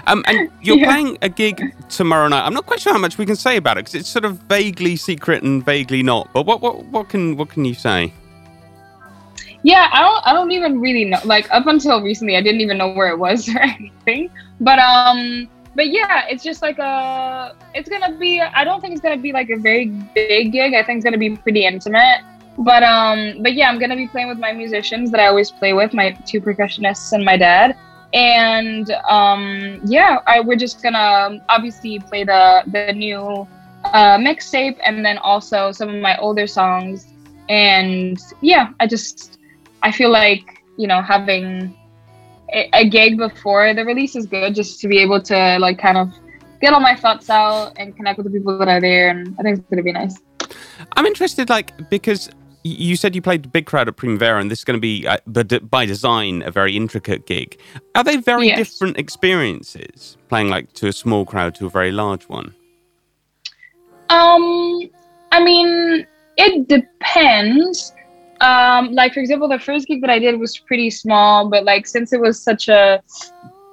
Um, 0.07 0.23
and 0.27 0.49
you're 0.61 0.77
Yeah. 0.77 0.85
playing 0.91 1.17
a 1.21 1.29
gig 1.29 1.57
tomorrow 1.89 2.27
night. 2.29 2.45
I'm 2.45 2.53
not 2.53 2.65
quite 2.65 2.79
sure 2.79 2.93
how 2.93 2.99
much 2.99 3.17
we 3.17 3.25
can 3.25 3.35
say 3.35 3.57
about 3.57 3.77
it 3.77 3.81
because 3.85 3.95
it's 3.95 4.09
sort 4.09 4.23
of 4.25 4.37
vaguely 4.47 4.95
secret 4.95 5.43
and 5.43 5.63
vaguely 5.65 6.01
not. 6.03 6.29
But 6.33 6.45
what, 6.45 6.61
what, 6.61 6.85
what 6.85 7.09
can 7.09 7.35
what 7.35 7.49
can 7.49 7.65
you 7.65 7.73
say? 7.73 8.13
Yeah, 9.63 9.89
I 9.91 9.99
don't 10.01 10.21
I 10.27 10.33
don't 10.33 10.51
even 10.51 10.79
really 10.79 11.05
know. 11.05 11.19
Like 11.25 11.51
up 11.51 11.67
until 11.67 12.01
recently 12.01 12.37
I 12.37 12.41
didn't 12.41 12.61
even 12.61 12.77
know 12.77 12.91
where 12.93 13.09
it 13.09 13.19
was 13.19 13.49
or 13.53 13.59
anything. 13.59 14.29
But 14.61 14.79
um 14.79 15.49
but 15.75 15.89
yeah, 15.89 16.25
it's 16.27 16.43
just 16.43 16.61
like 16.61 16.79
a 16.79 17.55
it's 17.73 17.89
gonna 17.89 18.17
be 18.17 18.41
I 18.41 18.63
don't 18.63 18.81
think 18.81 18.93
it's 18.93 19.01
gonna 19.01 19.17
be 19.17 19.31
like 19.31 19.49
a 19.49 19.57
very 19.57 19.85
big 20.15 20.51
gig. 20.51 20.73
I 20.73 20.83
think 20.83 20.97
it's 20.97 21.03
gonna 21.03 21.17
be 21.17 21.35
pretty 21.35 21.65
intimate. 21.65 22.21
But 22.57 22.83
um 22.83 23.41
but 23.41 23.53
yeah, 23.53 23.69
I'm 23.69 23.79
gonna 23.79 23.95
be 23.95 24.07
playing 24.07 24.27
with 24.27 24.39
my 24.39 24.51
musicians 24.51 25.11
that 25.11 25.19
I 25.19 25.27
always 25.27 25.51
play 25.51 25.73
with, 25.73 25.93
my 25.93 26.11
two 26.25 26.41
percussionists 26.41 27.13
and 27.13 27.23
my 27.23 27.37
dad. 27.37 27.77
And 28.13 28.89
um 29.07 29.79
yeah, 29.85 30.19
I 30.27 30.41
we're 30.41 30.57
just 30.57 30.81
gonna 30.81 31.39
obviously 31.49 31.99
play 31.99 32.23
the 32.23 32.63
the 32.67 32.93
new 32.93 33.47
uh, 33.85 34.17
mixtape, 34.17 34.77
and 34.85 35.05
then 35.05 35.17
also 35.19 35.71
some 35.71 35.89
of 35.89 36.01
my 36.01 36.17
older 36.17 36.47
songs. 36.47 37.07
And 37.47 38.19
yeah, 38.41 38.69
I 38.79 38.87
just 38.87 39.39
I 39.81 39.91
feel 39.91 40.09
like 40.11 40.63
you 40.77 40.87
know 40.87 41.01
having 41.01 41.75
a, 42.53 42.69
a 42.73 42.89
gig 42.89 43.17
before 43.17 43.73
the 43.73 43.85
release 43.85 44.15
is 44.15 44.25
good, 44.25 44.55
just 44.55 44.79
to 44.81 44.87
be 44.87 44.99
able 44.99 45.21
to 45.23 45.57
like 45.59 45.79
kind 45.79 45.97
of 45.97 46.11
get 46.61 46.73
all 46.73 46.79
my 46.81 46.95
thoughts 46.95 47.29
out 47.29 47.73
and 47.77 47.95
connect 47.95 48.17
with 48.17 48.25
the 48.25 48.31
people 48.31 48.57
that 48.57 48.67
are 48.67 48.81
there, 48.81 49.09
and 49.09 49.35
I 49.39 49.43
think 49.43 49.59
it's 49.59 49.69
gonna 49.69 49.83
be 49.83 49.91
nice. 49.93 50.17
I'm 50.95 51.05
interested, 51.05 51.49
like, 51.49 51.89
because 51.89 52.29
you 52.63 52.95
said 52.95 53.15
you 53.15 53.21
played 53.21 53.43
the 53.43 53.49
big 53.49 53.65
crowd 53.65 53.87
at 53.87 53.95
Primavera, 53.95 54.39
and 54.39 54.51
this 54.51 54.59
is 54.59 54.65
going 54.65 54.77
to 54.77 54.81
be, 54.81 55.07
uh, 55.07 55.17
but 55.27 55.69
by 55.69 55.85
design, 55.85 56.41
a 56.41 56.51
very 56.51 56.75
intricate 56.75 57.25
gig. 57.25 57.57
Are 57.95 58.03
they 58.03 58.17
very 58.17 58.47
Yes. 58.47 58.57
different 58.57 58.97
experiences 58.97 60.17
playing 60.27 60.49
like 60.49 60.73
to 60.73 60.87
a 60.87 60.93
small 60.93 61.25
crowd 61.25 61.55
to 61.55 61.67
a 61.67 61.69
very 61.69 61.91
large 61.91 62.27
one? 62.27 62.53
Um, 64.09 64.89
I 65.31 65.41
mean, 65.43 66.05
it 66.37 66.67
depends. 66.67 67.93
Um, 68.41 68.93
like 68.93 69.13
for 69.13 69.19
example, 69.19 69.47
the 69.47 69.59
first 69.59 69.87
gig 69.87 70.01
that 70.01 70.09
I 70.09 70.19
did 70.19 70.39
was 70.39 70.57
pretty 70.57 70.89
small, 70.89 71.49
but 71.49 71.63
like 71.65 71.85
since 71.87 72.13
it 72.13 72.21
was 72.21 72.41
such 72.41 72.69
a, 72.69 73.01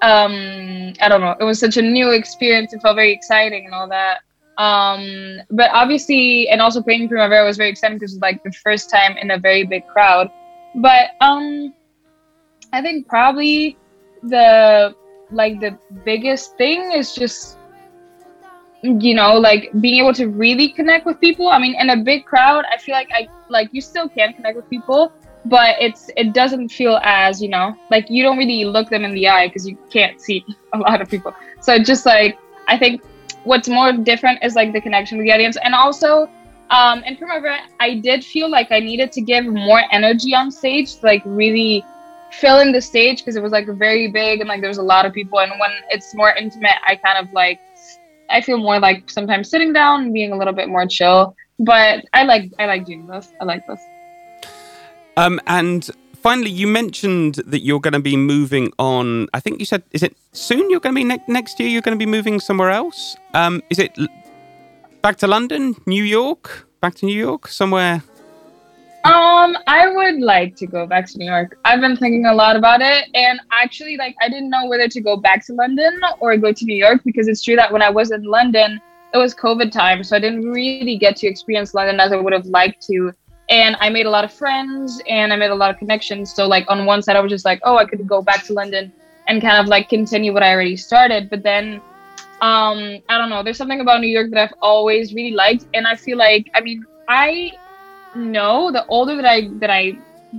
um, 0.02 0.92
I 1.00 1.08
don't 1.08 1.20
know, 1.20 1.36
it 1.38 1.44
was 1.44 1.58
such 1.58 1.76
a 1.76 1.82
new 1.82 2.10
experience. 2.10 2.72
It 2.72 2.82
felt 2.82 2.96
very 2.96 3.12
exciting 3.12 3.66
and 3.66 3.74
all 3.74 3.88
that. 3.88 4.20
Um, 4.58 5.40
but 5.50 5.70
obviously, 5.72 6.48
and 6.48 6.60
also 6.60 6.82
playing 6.82 7.08
Primavera 7.08 7.44
was 7.44 7.56
very 7.56 7.70
exciting 7.70 7.98
because 7.98 8.12
it 8.12 8.16
was 8.16 8.22
like 8.22 8.42
the 8.42 8.52
first 8.52 8.90
time 8.90 9.16
in 9.18 9.30
a 9.30 9.38
very 9.38 9.64
big 9.64 9.86
crowd. 9.86 10.30
But 10.74 11.10
um, 11.20 11.74
I 12.72 12.82
think 12.82 13.08
probably 13.08 13.76
the 14.22 14.94
like 15.30 15.60
the 15.60 15.78
biggest 16.04 16.56
thing 16.56 16.92
is 16.92 17.14
just 17.14 17.55
you 19.00 19.14
know 19.14 19.34
like 19.34 19.70
being 19.80 19.98
able 20.00 20.14
to 20.14 20.26
really 20.26 20.68
connect 20.68 21.06
with 21.06 21.20
people. 21.20 21.48
I 21.48 21.58
mean 21.58 21.74
in 21.80 21.90
a 21.90 21.96
big 21.96 22.24
crowd 22.24 22.64
i 22.72 22.76
feel 22.78 22.94
like 22.94 23.10
i 23.12 23.28
like 23.48 23.68
you 23.72 23.80
still 23.80 24.08
can 24.08 24.32
connect 24.32 24.56
with 24.56 24.68
people 24.70 25.12
but 25.48 25.76
it's 25.80 26.10
it 26.16 26.32
doesn't 26.32 26.68
feel 26.68 26.98
as 27.02 27.40
you 27.40 27.48
know 27.48 27.74
like 27.90 28.06
you 28.10 28.22
don't 28.22 28.36
really 28.36 28.64
look 28.64 28.88
them 28.90 29.04
in 29.04 29.12
the 29.14 29.28
eye 29.28 29.46
because 29.46 29.66
you 29.66 29.78
can't 29.90 30.20
see 30.20 30.44
a 30.74 30.78
lot 30.78 31.00
of 31.00 31.08
people. 31.08 31.34
So 31.60 31.78
just 31.78 32.06
like 32.06 32.38
i 32.68 32.76
think 32.78 33.02
what's 33.44 33.68
more 33.68 33.92
different 33.92 34.42
is 34.42 34.54
like 34.54 34.72
the 34.72 34.80
connection 34.80 35.18
with 35.18 35.26
the 35.26 35.32
audience. 35.32 35.56
And 35.62 35.74
also 35.74 36.28
um 36.70 37.04
in 37.04 37.16
primavera 37.16 37.58
i 37.78 37.94
did 37.94 38.24
feel 38.24 38.50
like 38.50 38.72
i 38.72 38.80
needed 38.80 39.12
to 39.12 39.20
give 39.20 39.44
more 39.46 39.82
energy 39.92 40.34
on 40.34 40.50
stage 40.50 40.96
to 40.96 41.06
like 41.06 41.22
really 41.24 41.84
fill 42.32 42.58
in 42.58 42.72
the 42.72 42.80
stage 42.80 43.18
because 43.18 43.36
it 43.36 43.42
was 43.42 43.52
like 43.52 43.68
very 43.68 44.08
big 44.08 44.40
and 44.40 44.48
like 44.48 44.60
there 44.60 44.68
was 44.68 44.78
a 44.78 44.82
lot 44.82 45.06
of 45.06 45.12
people. 45.12 45.38
And 45.38 45.52
when 45.60 45.70
it's 45.90 46.14
more 46.14 46.32
intimate 46.34 46.78
i 46.86 46.96
kind 46.96 47.18
of 47.24 47.32
like 47.32 47.60
I 48.30 48.40
feel 48.40 48.58
more 48.58 48.78
like 48.80 49.08
sometimes 49.10 49.50
sitting 49.50 49.72
down 49.72 50.02
and 50.02 50.12
being 50.12 50.32
a 50.32 50.38
little 50.38 50.52
bit 50.52 50.68
more 50.68 50.86
chill. 50.86 51.34
But 51.58 52.04
I 52.12 52.24
like 52.24 52.52
I 52.58 52.66
like 52.66 52.84
doing 52.84 53.06
this. 53.06 53.32
I 53.40 53.44
like 53.44 53.66
this. 53.66 53.80
Um, 55.16 55.40
and 55.46 55.88
finally, 56.22 56.50
you 56.50 56.66
mentioned 56.66 57.36
that 57.46 57.60
you're 57.60 57.80
going 57.80 57.94
to 57.94 58.00
be 58.00 58.16
moving 58.16 58.72
on. 58.78 59.28
I 59.32 59.40
think 59.40 59.60
you 59.60 59.66
said, 59.66 59.82
is 59.92 60.02
it 60.02 60.14
soon 60.32 60.68
you're 60.70 60.80
going 60.80 60.94
to 60.94 61.00
be 61.00 61.04
ne- 61.04 61.24
next 61.26 61.58
year? 61.58 61.68
You're 61.68 61.82
going 61.82 61.98
to 61.98 62.04
be 62.04 62.10
moving 62.10 62.40
somewhere 62.40 62.70
else. 62.70 63.16
Um, 63.32 63.62
is 63.70 63.78
it 63.78 63.96
back 65.00 65.16
to 65.18 65.26
London, 65.26 65.76
New 65.86 66.04
York, 66.04 66.68
back 66.82 66.94
to 66.96 67.06
New 67.06 67.16
York, 67.16 67.48
somewhere? 67.48 68.02
Um, 69.06 69.56
I 69.68 69.88
would 69.88 70.20
like 70.20 70.56
to 70.56 70.66
go 70.66 70.84
back 70.84 71.06
to 71.10 71.18
New 71.18 71.26
York. 71.26 71.58
I've 71.64 71.80
been 71.80 71.96
thinking 71.96 72.26
a 72.26 72.34
lot 72.34 72.56
about 72.56 72.80
it, 72.80 73.04
and 73.14 73.38
actually, 73.52 73.96
like, 73.96 74.16
I 74.20 74.28
didn't 74.28 74.50
know 74.50 74.66
whether 74.66 74.88
to 74.88 75.00
go 75.00 75.16
back 75.16 75.46
to 75.46 75.52
London 75.52 76.00
or 76.18 76.36
go 76.36 76.52
to 76.52 76.64
New 76.64 76.74
York 76.74 77.02
because 77.04 77.28
it's 77.28 77.40
true 77.40 77.54
that 77.54 77.72
when 77.72 77.82
I 77.82 77.90
was 77.90 78.10
in 78.10 78.24
London, 78.24 78.80
it 79.14 79.18
was 79.18 79.32
COVID 79.32 79.70
time, 79.70 80.02
so 80.02 80.16
I 80.16 80.18
didn't 80.18 80.50
really 80.50 80.98
get 80.98 81.14
to 81.18 81.28
experience 81.28 81.72
London 81.72 82.00
as 82.00 82.10
I 82.10 82.16
would 82.16 82.32
have 82.32 82.46
liked 82.46 82.84
to. 82.88 83.12
And 83.48 83.76
I 83.78 83.90
made 83.90 84.06
a 84.06 84.10
lot 84.10 84.24
of 84.24 84.32
friends 84.32 85.00
and 85.08 85.32
I 85.32 85.36
made 85.36 85.50
a 85.50 85.54
lot 85.54 85.70
of 85.70 85.78
connections. 85.78 86.34
So, 86.34 86.48
like, 86.48 86.64
on 86.68 86.84
one 86.84 87.00
side, 87.00 87.14
I 87.14 87.20
was 87.20 87.30
just 87.30 87.44
like, 87.44 87.60
oh, 87.62 87.76
I 87.76 87.84
could 87.84 88.04
go 88.08 88.22
back 88.22 88.44
to 88.46 88.54
London 88.54 88.92
and 89.28 89.40
kind 89.40 89.58
of 89.58 89.68
like 89.68 89.88
continue 89.88 90.32
what 90.32 90.42
I 90.42 90.52
already 90.52 90.76
started. 90.76 91.30
But 91.30 91.44
then, 91.44 91.80
um, 92.40 92.98
I 93.08 93.18
don't 93.18 93.30
know, 93.30 93.44
there's 93.44 93.56
something 93.56 93.80
about 93.80 94.00
New 94.00 94.08
York 94.08 94.30
that 94.30 94.40
I've 94.40 94.54
always 94.60 95.14
really 95.14 95.36
liked, 95.36 95.66
and 95.74 95.86
I 95.86 95.94
feel 95.94 96.18
like, 96.18 96.50
I 96.56 96.60
mean, 96.60 96.84
I 97.08 97.52
know 98.16 98.72
the 98.72 98.86
older 98.86 99.16
that 99.16 99.26
I 99.26 99.48
that 99.60 99.70
I 99.70 99.98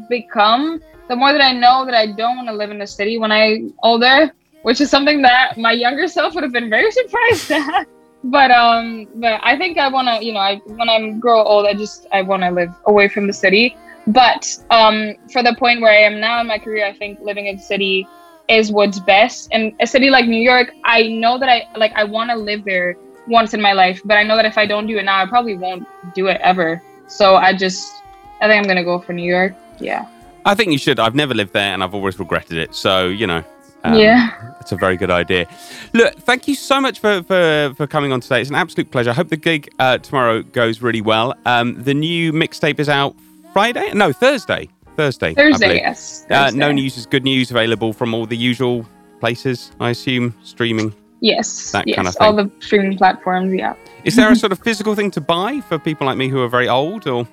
become, 0.10 0.82
the 1.08 1.16
more 1.16 1.32
that 1.32 1.42
I 1.42 1.54
know 1.54 1.86
that 1.86 1.94
I 1.94 2.08
don't 2.08 2.36
want 2.38 2.48
to 2.50 2.54
live 2.54 2.72
in 2.72 2.80
the 2.80 2.88
city 2.88 3.18
when 3.18 3.32
I 3.32 3.70
older, 3.84 4.32
which 4.64 4.82
is 4.82 4.90
something 4.90 5.22
that 5.22 5.58
my 5.58 5.72
younger 5.72 6.08
self 6.08 6.36
would 6.36 6.44
have 6.44 6.54
been 6.54 6.70
very 6.70 6.92
surprised 7.00 7.52
at. 7.52 7.88
But 8.24 8.52
um, 8.52 9.08
but 9.16 9.40
I 9.44 9.58
think 9.58 9.78
I 9.78 9.88
want 9.88 10.08
to, 10.08 10.26
you 10.26 10.34
know, 10.34 10.40
I 10.40 10.56
when 10.66 10.90
I 10.90 11.12
grow 11.12 11.44
old, 11.44 11.66
I 11.66 11.74
just 11.74 12.08
I 12.12 12.22
want 12.22 12.44
to 12.44 12.50
live 12.50 12.74
away 12.86 13.08
from 13.08 13.28
the 13.28 13.34
city. 13.34 13.76
But 14.08 14.48
um, 14.70 15.16
for 15.32 15.44
the 15.44 15.56
point 15.56 15.82
where 15.82 15.92
I 15.92 16.02
am 16.02 16.20
now 16.20 16.40
in 16.42 16.48
my 16.48 16.58
career, 16.58 16.86
I 16.86 16.94
think 16.94 17.20
living 17.20 17.48
in 17.48 17.58
the 17.58 17.62
city 17.62 18.08
is 18.48 18.72
what's 18.72 19.00
best. 19.00 19.50
And 19.52 19.74
a 19.82 19.88
city 19.88 20.10
like 20.10 20.26
New 20.26 20.42
York, 20.42 20.72
I 20.86 21.04
know 21.04 21.38
that 21.38 21.50
I 21.50 21.68
like 21.78 21.94
I 21.96 22.04
want 22.04 22.32
to 22.32 22.36
live 22.36 22.64
there 22.66 22.98
once 23.28 23.54
in 23.54 23.62
my 23.62 23.74
life, 23.74 24.02
but 24.06 24.18
I 24.18 24.24
know 24.24 24.36
that 24.36 24.46
if 24.46 24.58
I 24.58 24.66
don't 24.66 24.88
do 24.88 24.98
it 24.98 25.04
now, 25.04 25.22
I 25.22 25.28
probably 25.28 25.58
won't 25.58 25.86
do 26.16 26.28
it 26.28 26.40
ever. 26.42 26.82
So 27.08 27.36
I 27.36 27.54
just, 27.54 27.94
I 28.42 28.48
think 28.48 28.60
I'm 28.62 28.68
gonna 28.68 28.84
go 28.84 29.00
for 29.00 29.14
New 29.14 29.30
York. 29.30 29.54
Yeah. 29.80 30.06
I 30.46 30.56
think 30.56 30.72
you 30.72 30.78
should. 30.78 31.00
I've 31.00 31.16
never 31.16 31.34
lived 31.34 31.54
there 31.54 31.74
and 31.74 31.84
I've 31.84 31.94
always 31.94 32.18
regretted 32.20 32.58
it. 32.58 32.74
So, 32.74 33.08
you 33.08 33.28
know. 33.28 33.44
um, 33.84 33.96
Yeah. 33.96 34.54
It's 34.62 34.72
a 34.72 34.76
very 34.78 34.98
good 34.98 35.12
idea. 35.12 35.48
Look, 35.94 36.16
thank 36.20 36.48
you 36.48 36.56
so 36.56 36.80
much 36.82 37.00
for, 37.00 37.22
for, 37.24 37.74
for 37.76 37.88
coming 37.88 38.12
on 38.12 38.22
today. 38.22 38.42
It's 38.42 38.50
an 38.50 38.56
absolute 38.56 38.92
pleasure. 38.92 39.10
I 39.10 39.14
hope 39.14 39.30
the 39.30 39.38
gig 39.38 39.70
uh, 39.80 39.98
tomorrow 39.98 40.42
goes 40.42 40.82
really 40.82 41.02
well. 41.02 41.34
Um, 41.46 41.82
the 41.84 41.94
new 41.94 42.32
mixtape 42.34 42.80
is 42.80 42.90
out 42.90 43.16
Friday? 43.54 43.92
No, 43.94 44.12
Thursday. 44.14 44.70
Thursday. 44.96 45.34
Thursday, 45.34 45.76
yes. 45.78 46.26
Uh, 46.30 46.52
no 46.54 46.72
news 46.72 46.98
is 46.98 47.06
good 47.06 47.24
news. 47.24 47.52
Available 47.52 47.94
from 47.94 48.14
all 48.14 48.26
the 48.26 48.38
usual 48.38 48.86
places, 49.20 49.72
I 49.80 49.92
assume, 49.92 50.34
streaming. 50.44 50.94
Yes. 51.20 51.72
that 51.72 51.88
yes. 51.88 51.96
kind 51.96 52.08
of 52.08 52.16
All 52.20 52.34
the 52.34 52.52
streaming 52.60 52.98
platforms. 52.98 53.54
Yeah. 53.54 53.76
Is 54.04 54.16
there 54.16 54.32
a 54.32 54.36
sort 54.36 54.52
of 54.52 54.60
physical 54.60 54.96
thing 54.96 55.12
to 55.12 55.22
buy 55.22 55.62
for 55.62 55.80
people 55.80 56.06
like 56.08 56.18
me 56.18 56.30
who 56.30 56.42
are 56.42 56.48
very 56.48 56.70
old, 56.70 57.08
or 57.08 57.28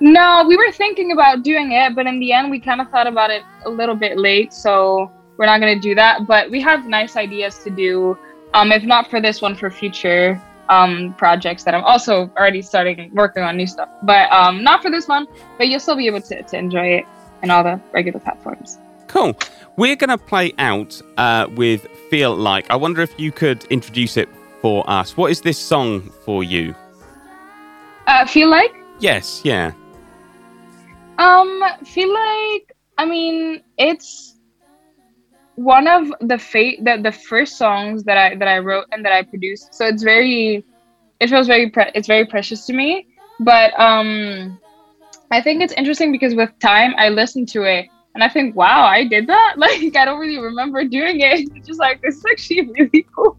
No, 0.00 0.44
we 0.46 0.56
were 0.56 0.72
thinking 0.72 1.12
about 1.12 1.42
doing 1.42 1.72
it, 1.72 1.94
but 1.94 2.06
in 2.06 2.20
the 2.20 2.32
end, 2.32 2.50
we 2.50 2.60
kind 2.60 2.80
of 2.80 2.88
thought 2.90 3.06
about 3.06 3.30
it 3.30 3.42
a 3.64 3.70
little 3.70 3.96
bit 3.96 4.18
late, 4.18 4.52
so 4.52 5.10
we're 5.36 5.46
not 5.46 5.58
gonna 5.60 5.80
do 5.80 5.94
that. 5.94 6.26
But 6.26 6.50
we 6.50 6.60
have 6.60 6.86
nice 6.86 7.16
ideas 7.16 7.58
to 7.64 7.70
do. 7.70 8.16
Um, 8.54 8.72
if 8.72 8.82
not 8.84 9.10
for 9.10 9.20
this 9.20 9.42
one, 9.42 9.54
for 9.54 9.70
future 9.70 10.40
um 10.68 11.14
projects 11.16 11.64
that 11.64 11.74
I'm 11.74 11.84
also 11.84 12.30
already 12.36 12.60
starting 12.60 13.10
working 13.14 13.42
on 13.42 13.56
new 13.56 13.66
stuff. 13.66 13.88
But 14.02 14.30
um, 14.30 14.62
not 14.62 14.82
for 14.82 14.90
this 14.90 15.08
one. 15.08 15.26
But 15.56 15.68
you'll 15.68 15.80
still 15.80 15.96
be 15.96 16.06
able 16.06 16.20
to, 16.22 16.42
to 16.42 16.56
enjoy 16.56 16.88
it 16.98 17.04
in 17.42 17.50
all 17.50 17.64
the 17.64 17.80
regular 17.92 18.20
platforms. 18.20 18.78
Cool. 19.06 19.36
We're 19.76 19.96
going 19.96 20.10
to 20.10 20.18
play 20.18 20.52
out 20.58 21.00
uh, 21.16 21.48
with 21.54 21.86
Feel 22.10 22.34
Like. 22.34 22.70
I 22.70 22.76
wonder 22.76 23.02
if 23.02 23.18
you 23.18 23.32
could 23.32 23.64
introduce 23.64 24.16
it 24.16 24.28
for 24.60 24.88
us. 24.88 25.16
What 25.16 25.30
is 25.30 25.40
this 25.40 25.58
song 25.58 26.00
for 26.24 26.42
you? 26.42 26.74
Uh, 28.06 28.26
feel 28.26 28.48
like 28.48 28.74
Yes, 29.00 29.42
yeah. 29.44 29.72
Um, 31.18 31.62
feel 31.84 32.12
like 32.12 32.72
I 32.96 33.04
mean 33.04 33.62
it's 33.76 34.34
one 35.54 35.86
of 35.86 36.12
the 36.20 36.38
fa- 36.38 36.80
the 36.82 37.00
the 37.02 37.12
first 37.12 37.56
songs 37.56 38.04
that 38.04 38.16
I 38.16 38.34
that 38.36 38.48
I 38.48 38.58
wrote 38.58 38.86
and 38.92 39.04
that 39.04 39.12
I 39.12 39.22
produced. 39.22 39.74
So 39.74 39.86
it's 39.86 40.02
very, 40.02 40.64
it 41.20 41.30
feels 41.30 41.46
very 41.46 41.70
pre- 41.70 41.90
it's 41.94 42.08
very 42.08 42.26
precious 42.26 42.64
to 42.66 42.72
me. 42.72 43.06
But 43.40 43.78
um, 43.78 44.58
I 45.30 45.40
think 45.40 45.62
it's 45.62 45.72
interesting 45.74 46.12
because 46.12 46.34
with 46.34 46.50
time 46.60 46.94
I 46.96 47.08
listen 47.08 47.46
to 47.46 47.62
it 47.62 47.86
and 48.14 48.24
I 48.24 48.28
think, 48.28 48.56
wow, 48.56 48.84
I 48.84 49.04
did 49.04 49.26
that. 49.28 49.54
Like 49.58 49.96
I 49.96 50.04
don't 50.04 50.20
really 50.20 50.38
remember 50.38 50.84
doing 50.84 51.20
it. 51.20 51.48
It's 51.54 51.66
just 51.66 51.80
like 51.80 52.00
this 52.02 52.16
is 52.16 52.24
actually 52.30 52.70
really 52.78 53.06
cool. 53.14 53.38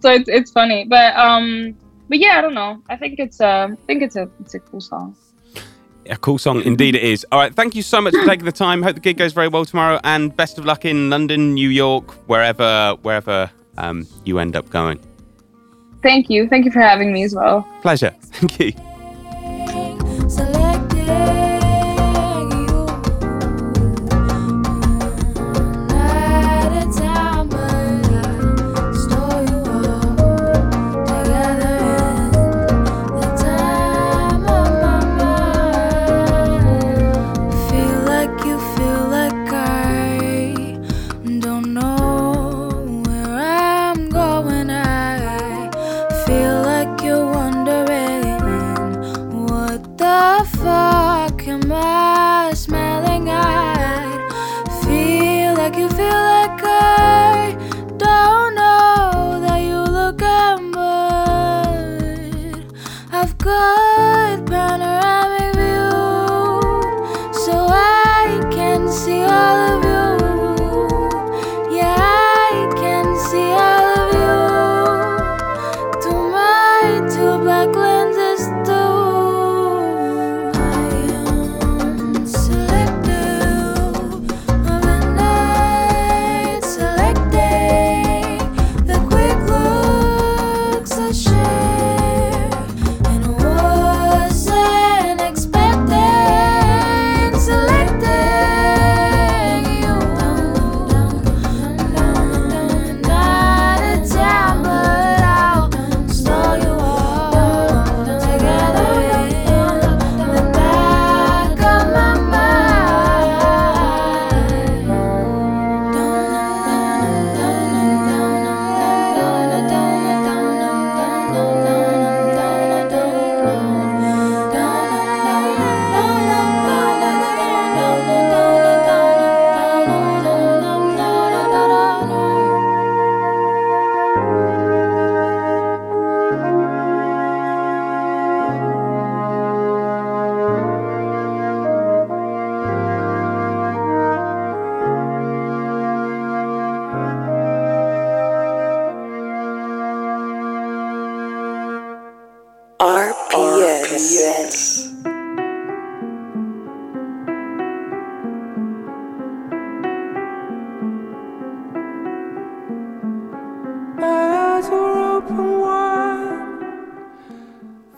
so 0.00 0.10
it's 0.10 0.28
it's 0.28 0.50
funny, 0.50 0.84
but 0.84 1.16
um, 1.16 1.76
but 2.08 2.18
yeah, 2.18 2.38
I 2.38 2.40
don't 2.40 2.54
know. 2.54 2.82
I 2.88 2.96
think 2.96 3.18
it's 3.18 3.40
uh, 3.40 3.68
I 3.70 3.86
think 3.86 4.02
it's 4.02 4.16
a 4.16 4.28
it's 4.40 4.54
a 4.54 4.60
cool 4.60 4.80
song. 4.80 5.16
A 6.10 6.16
cool 6.16 6.38
song, 6.38 6.62
indeed 6.62 6.94
it 6.94 7.02
is. 7.02 7.26
All 7.30 7.38
right, 7.38 7.54
thank 7.54 7.74
you 7.74 7.82
so 7.82 8.00
much 8.00 8.14
for 8.14 8.24
taking 8.24 8.46
the 8.46 8.52
time. 8.52 8.82
Hope 8.82 8.94
the 8.94 9.00
gig 9.00 9.18
goes 9.18 9.34
very 9.34 9.48
well 9.48 9.66
tomorrow, 9.66 10.00
and 10.04 10.34
best 10.34 10.56
of 10.56 10.64
luck 10.64 10.86
in 10.86 11.10
London, 11.10 11.52
New 11.52 11.68
York, 11.68 12.12
wherever 12.28 12.96
wherever 13.02 13.50
um, 13.76 14.06
you 14.24 14.38
end 14.38 14.56
up 14.56 14.70
going. 14.70 14.98
Thank 16.02 16.30
you. 16.30 16.48
Thank 16.48 16.64
you 16.64 16.70
for 16.70 16.80
having 16.80 17.12
me 17.12 17.24
as 17.24 17.34
well. 17.34 17.68
Pleasure. 17.82 18.14
Thank 18.20 18.60
you. 18.60 18.87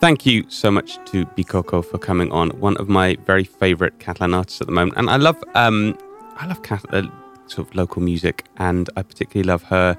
Thank 0.01 0.25
you 0.25 0.45
so 0.49 0.71
much 0.71 0.97
to 1.11 1.27
Bikoko 1.27 1.85
for 1.85 1.99
coming 1.99 2.31
on. 2.31 2.49
One 2.59 2.75
of 2.77 2.89
my 2.89 3.17
very 3.23 3.43
favourite 3.43 3.99
Catalan 3.99 4.33
artists 4.33 4.59
at 4.59 4.65
the 4.65 4.73
moment, 4.73 4.97
and 4.97 5.07
I 5.11 5.17
love, 5.17 5.43
um, 5.53 5.95
I 6.37 6.47
love 6.47 6.63
Cat- 6.63 6.91
uh, 6.91 7.03
sort 7.45 7.67
of 7.67 7.75
local 7.75 8.01
music, 8.01 8.45
and 8.57 8.89
I 8.97 9.03
particularly 9.03 9.47
love 9.47 9.61
her 9.65 9.95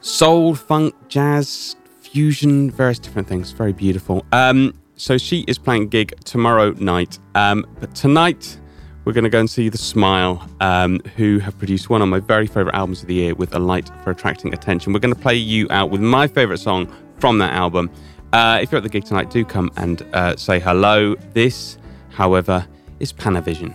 soul, 0.00 0.54
funk, 0.54 0.94
jazz, 1.08 1.76
fusion, 2.00 2.70
various 2.70 2.98
different 2.98 3.28
things. 3.28 3.50
Very 3.50 3.74
beautiful. 3.74 4.24
Um, 4.32 4.72
so 4.96 5.18
she 5.18 5.40
is 5.46 5.58
playing 5.58 5.88
gig 5.88 6.14
tomorrow 6.24 6.70
night, 6.78 7.18
um, 7.34 7.66
but 7.78 7.94
tonight 7.94 8.58
we're 9.04 9.12
going 9.12 9.24
to 9.24 9.30
go 9.30 9.40
and 9.40 9.50
see 9.50 9.68
The 9.68 9.76
Smile, 9.76 10.48
um, 10.60 10.98
who 11.16 11.40
have 11.40 11.58
produced 11.58 11.90
one 11.90 12.00
of 12.00 12.08
my 12.08 12.20
very 12.20 12.46
favourite 12.46 12.74
albums 12.74 13.02
of 13.02 13.08
the 13.08 13.14
year 13.16 13.34
with 13.34 13.54
A 13.54 13.58
Light 13.58 13.90
for 14.02 14.12
Attracting 14.12 14.54
Attention. 14.54 14.94
We're 14.94 15.00
going 15.00 15.14
to 15.14 15.20
play 15.20 15.36
you 15.36 15.66
out 15.68 15.90
with 15.90 16.00
my 16.00 16.26
favourite 16.26 16.60
song 16.60 16.90
from 17.18 17.36
that 17.36 17.52
album. 17.52 17.90
Uh, 18.32 18.60
if 18.62 18.70
you're 18.70 18.76
at 18.76 18.82
the 18.82 18.88
gig 18.88 19.04
tonight, 19.04 19.30
do 19.30 19.44
come 19.44 19.70
and 19.76 20.02
uh, 20.12 20.36
say 20.36 20.60
hello. 20.60 21.14
This, 21.34 21.78
however, 22.10 22.66
is 23.00 23.12
Panavision. 23.12 23.74